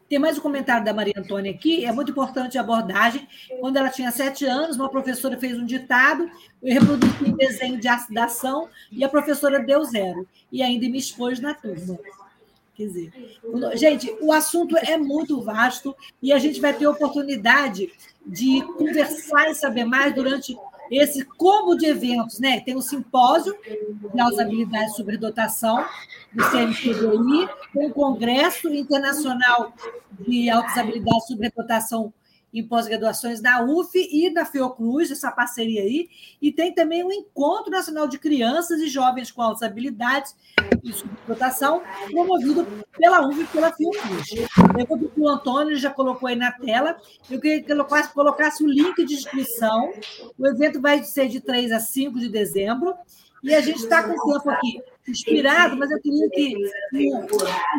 [0.07, 3.27] Tem mais um comentário da Maria Antônia aqui, é muito importante a abordagem.
[3.59, 6.29] Quando ela tinha sete anos, uma professora fez um ditado,
[6.61, 10.27] eu reproduzi um desenho de ação e a professora deu zero.
[10.51, 11.97] E ainda me expôs na turma.
[12.79, 13.11] Quer dizer,
[13.75, 17.91] gente, o assunto é muito vasto e a gente vai ter oportunidade
[18.25, 20.57] de conversar e saber mais durante
[20.89, 22.61] esse combo de eventos, né?
[22.61, 23.53] Tem o simpósio
[24.13, 25.85] de altas habilidades sobre dotação
[26.31, 29.73] do CNPDI, tem o Congresso Internacional
[30.17, 32.13] de Altas Habilidades sobre Dotação
[32.53, 36.09] em pós-graduações na UF e na Fiocruz, essa parceria aí,
[36.41, 40.35] e tem também o Encontro Nacional de Crianças e Jovens com Altas Habilidades
[40.83, 42.65] e Subdotação, promovido
[42.97, 44.27] pela UF e pela Fiocruz.
[44.29, 46.97] Que o Antônio já colocou aí na tela,
[47.29, 47.83] eu queria que ele
[48.13, 49.91] colocasse o link de inscrição,
[50.37, 52.95] o evento vai ser de 3 a 5 de dezembro,
[53.41, 56.55] e a gente está com o tempo aqui inspirado, mas eu queria que...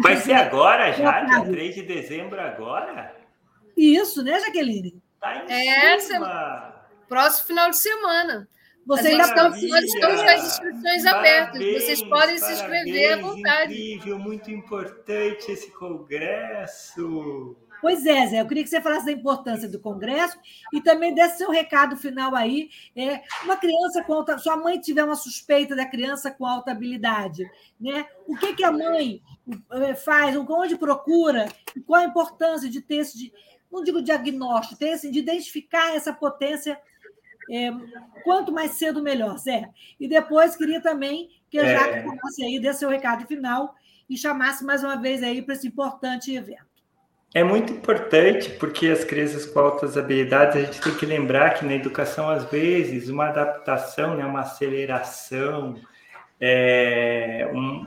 [0.02, 3.19] Vai ser agora já, dia 3 de dezembro agora?
[3.80, 5.02] Isso, né, Jaqueline?
[5.18, 6.86] Tá em é, cima.
[7.08, 8.46] próximo final de semana.
[8.86, 11.62] Você ainda estão, nós estamos com as inscrições abertas.
[11.62, 13.72] Vocês podem se inscrever à vontade.
[13.72, 17.56] Incrível, muito importante esse congresso.
[17.80, 20.38] Pois é, Zé, eu queria que você falasse da importância do Congresso
[20.72, 22.68] e também desse seu recado final aí.
[22.94, 24.36] É, uma criança com alta.
[24.36, 27.50] Sua mãe tiver uma suspeita da criança com alta habilidade,
[27.80, 28.06] né?
[28.26, 29.22] O que, que a mãe
[29.72, 33.32] eh, faz, onde procura, e qual a importância de ter esse
[33.70, 36.78] não digo diagnóstico, tem assim, de identificar essa potência
[37.50, 37.70] é,
[38.22, 39.68] quanto mais cedo, melhor, Zé.
[39.98, 42.02] E depois queria também que a Jaque é...
[42.02, 43.74] falasse aí, desse seu recado final
[44.08, 46.70] e chamasse mais uma vez aí para esse importante evento.
[47.32, 51.64] É muito importante porque as crianças com altas habilidades, a gente tem que lembrar que
[51.64, 55.76] na educação, às vezes, uma adaptação, né, uma aceleração,
[56.40, 57.84] é, um,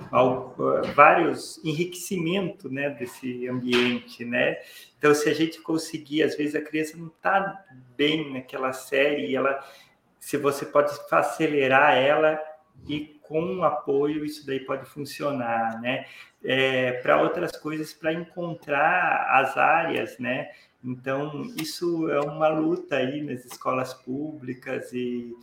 [0.93, 4.57] vários enriquecimento né, desse ambiente, né?
[4.97, 7.65] Então, se a gente conseguir, às vezes a criança não está
[7.97, 9.59] bem naquela série, ela,
[10.19, 12.39] se você pode acelerar ela
[12.87, 16.05] e com apoio isso daí pode funcionar, né?
[16.43, 20.51] É, para outras coisas, para encontrar as áreas, né?
[20.83, 25.33] Então, isso é uma luta aí nas escolas públicas e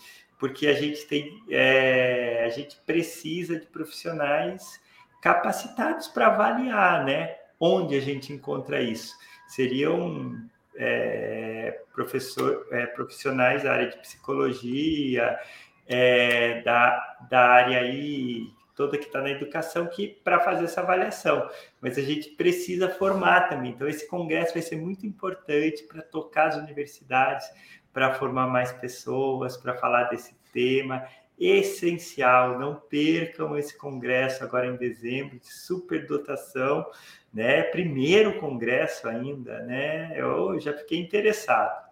[0.41, 4.81] porque a gente tem, é, a gente precisa de profissionais
[5.21, 7.37] capacitados para avaliar, né?
[7.61, 9.15] Onde a gente encontra isso?
[9.47, 10.43] Seriam
[10.75, 15.39] é, professor, é, profissionais da área de psicologia,
[15.87, 21.51] é, da, da área aí toda que está na educação que para fazer essa avaliação.
[21.83, 23.73] Mas a gente precisa formar também.
[23.73, 27.47] Então esse congresso vai ser muito importante para tocar as universidades,
[27.93, 31.07] para formar mais pessoas, para falar desse tema
[31.39, 32.59] essencial.
[32.59, 36.87] Não percam esse congresso agora em dezembro de superdotação,
[37.33, 37.63] né?
[37.63, 40.13] Primeiro congresso ainda, né?
[40.15, 41.89] Eu já fiquei interessado.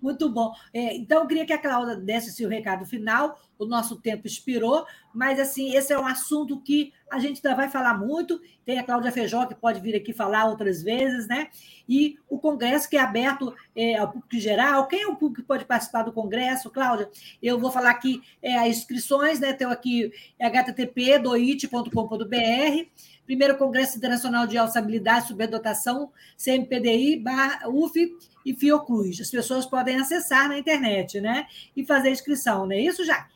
[0.00, 0.52] Muito bom.
[0.72, 3.38] É, então, eu queria que a Cláudia desse o recado final.
[3.58, 7.68] O nosso tempo expirou, mas assim, esse é um assunto que a gente ainda vai
[7.68, 8.40] falar muito.
[8.64, 11.48] Tem a Cláudia Feijó, que pode vir aqui falar outras vezes, né?
[11.88, 14.86] E o Congresso, que é aberto é, ao público geral.
[14.86, 17.10] Quem é o público que pode participar do Congresso, Cláudia?
[17.42, 19.52] Eu vou falar aqui é, as inscrições, né?
[19.52, 22.86] Tenho aqui http doit.com.br
[23.28, 27.22] primeiro Congresso Internacional de Alçabilidade e Superdotação, CMPDI,
[27.66, 29.20] UF e Fiocruz.
[29.20, 31.46] As pessoas podem acessar na internet, né?
[31.76, 33.34] E fazer inscrição, não é isso, Jaque?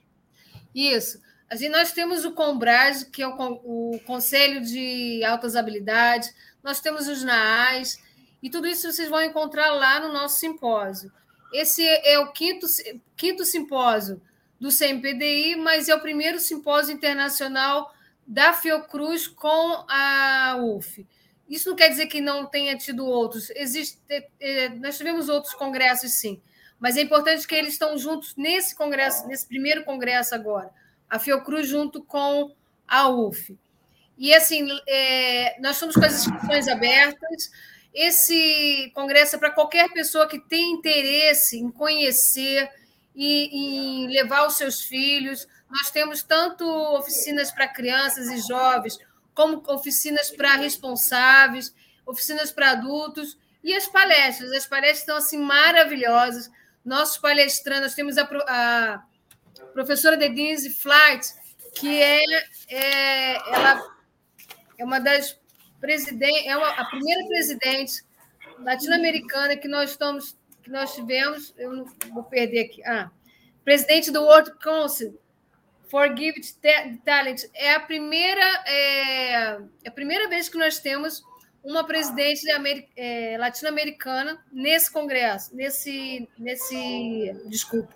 [0.74, 1.20] Isso.
[1.47, 6.34] Assim, nós temos o Combras, que é o, o Conselho de Altas Habilidades,
[6.64, 8.03] nós temos os NAAs,
[8.43, 11.12] e tudo isso vocês vão encontrar lá no nosso simpósio.
[11.53, 12.66] Esse é o quinto,
[13.14, 14.22] quinto simpósio
[14.59, 17.93] do CMPDI, mas é o primeiro simpósio internacional
[18.26, 21.06] da Fiocruz com a UF.
[21.48, 23.50] Isso não quer dizer que não tenha tido outros.
[23.50, 26.40] Existe, é, é, nós tivemos outros congressos, sim.
[26.80, 30.70] Mas é importante que eles estão juntos nesse congresso, nesse primeiro congresso agora.
[31.08, 32.54] A Fiocruz junto com
[32.88, 33.56] a UF.
[34.16, 37.50] E assim, é, nós estamos com as inscrições abertas.
[37.92, 42.70] Esse congresso é para qualquer pessoa que tem interesse em conhecer
[43.14, 45.46] e levar os seus filhos.
[45.70, 46.64] Nós temos tanto
[46.96, 48.98] oficinas para crianças e jovens,
[49.34, 51.74] como oficinas para responsáveis,
[52.06, 54.52] oficinas para adultos e as palestras.
[54.52, 56.50] As palestras estão assim maravilhosas.
[56.84, 59.02] Nossos palestrantes, temos a, a
[59.72, 61.26] professora Denise Flight,
[61.74, 62.24] que é,
[62.68, 63.96] é, ela
[64.78, 65.38] é uma das
[65.80, 68.04] presidentes, é uma, a primeira presidente
[68.58, 72.84] latino-americana que nós estamos que nós tivemos, eu não vou perder aqui.
[72.84, 73.10] Ah,
[73.64, 75.18] presidente do World Council
[75.92, 76.40] Forgive
[77.04, 81.22] Talent é a primeira é, é, a primeira vez que nós temos
[81.62, 82.44] uma presidente
[82.96, 87.94] é, latino-americana nesse congresso, nesse nesse desculpa,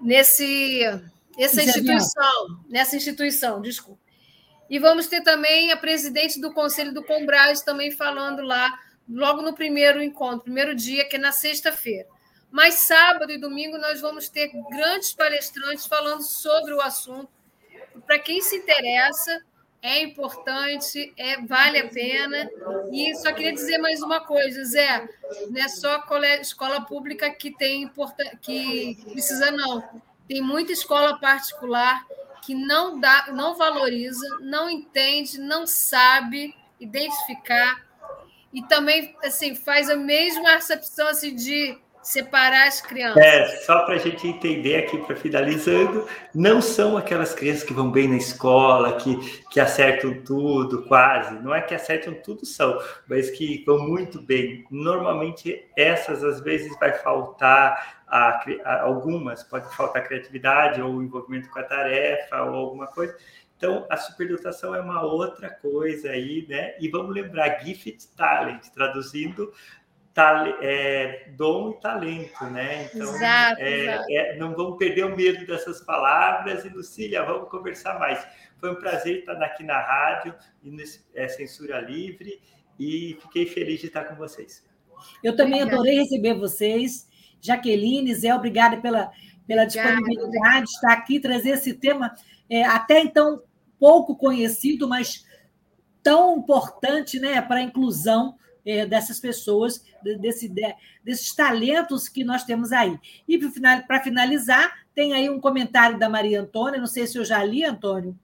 [0.00, 0.80] nesse
[1.38, 4.00] essa instituição, nessa instituição, desculpa.
[4.70, 8.72] E vamos ter também a presidente do Conselho do Combras também falando lá,
[9.08, 12.08] logo no primeiro encontro, primeiro dia, que é na sexta-feira.
[12.50, 17.28] Mas sábado e domingo nós vamos ter grandes palestrantes falando sobre o assunto.
[18.06, 19.42] Para quem se interessa,
[19.82, 22.50] é importante, é, vale a pena.
[22.90, 25.08] E só queria dizer mais uma coisa, Zé,
[25.48, 26.02] não é só
[26.40, 27.90] escola pública que tem
[28.42, 30.02] que precisa, não.
[30.26, 32.04] Tem muita escola particular
[32.42, 37.85] que não dá, não valoriza, não entende, não sabe identificar
[38.52, 43.20] e também assim faz a mesma acepção assim, de separar as crianças.
[43.20, 47.90] É, só para a gente entender aqui, para finalizando, não são aquelas crianças que vão
[47.90, 49.16] bem na escola, que,
[49.50, 51.34] que acertam tudo, quase.
[51.42, 52.78] Não é que acertam tudo, são,
[53.08, 54.64] mas que vão muito bem.
[54.70, 61.58] Normalmente, essas, às vezes, vai faltar a, a, algumas, pode faltar criatividade ou envolvimento com
[61.58, 63.16] a tarefa ou alguma coisa.
[63.56, 66.74] Então, a superdotação é uma outra coisa aí, né?
[66.78, 69.50] E vamos lembrar, gift talent, traduzindo,
[70.60, 72.90] é, dom e talento, né?
[72.94, 74.04] Então, exato, é, exato.
[74.10, 76.64] É, não vamos perder o medo dessas palavras.
[76.64, 78.26] E, Lucília, vamos conversar mais.
[78.58, 82.40] Foi um prazer estar aqui na rádio, e nesse, é, Censura Livre,
[82.78, 84.66] e fiquei feliz de estar com vocês.
[85.22, 87.08] Eu também adorei receber vocês.
[87.40, 89.10] Jaqueline, Zé, obrigada pela,
[89.46, 92.14] pela disponibilidade de estar aqui, trazer esse tema
[92.48, 93.42] é, até então
[93.78, 95.26] pouco conhecido, mas
[96.02, 100.52] tão importante né, para a inclusão é, dessas pessoas, desse,
[101.04, 102.98] desses talentos que nós temos aí.
[103.28, 103.38] E
[103.86, 107.64] para finalizar, tem aí um comentário da Maria Antônia, não sei se eu já li,
[107.64, 108.18] Antônio.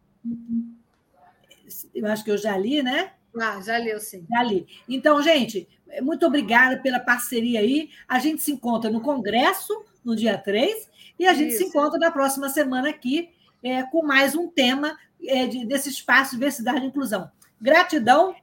[1.94, 3.12] Eu acho que eu já li, né?
[3.38, 4.26] Ah, já li, sim.
[4.28, 4.66] Já li.
[4.88, 5.68] Então, gente,
[6.00, 7.90] muito obrigada pela parceria aí.
[8.08, 11.58] A gente se encontra no Congresso, no dia 3, e a gente Isso.
[11.58, 13.30] se encontra na próxima semana aqui
[13.62, 17.30] é, com mais um tema é, de, desse espaço diversidade e inclusão.
[17.60, 18.34] Gratidão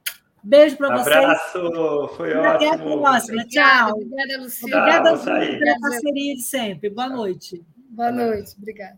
[0.43, 1.15] Beijo para vocês.
[1.15, 2.69] Abraço, foi Até ótimo.
[2.69, 3.45] Até a próxima.
[3.47, 3.91] Tchau.
[3.91, 4.77] Obrigada, Luciana.
[4.77, 6.89] Obrigada pela parceria de sempre.
[6.89, 7.65] Boa noite.
[7.89, 8.55] Boa noite.
[8.57, 8.97] Obrigada.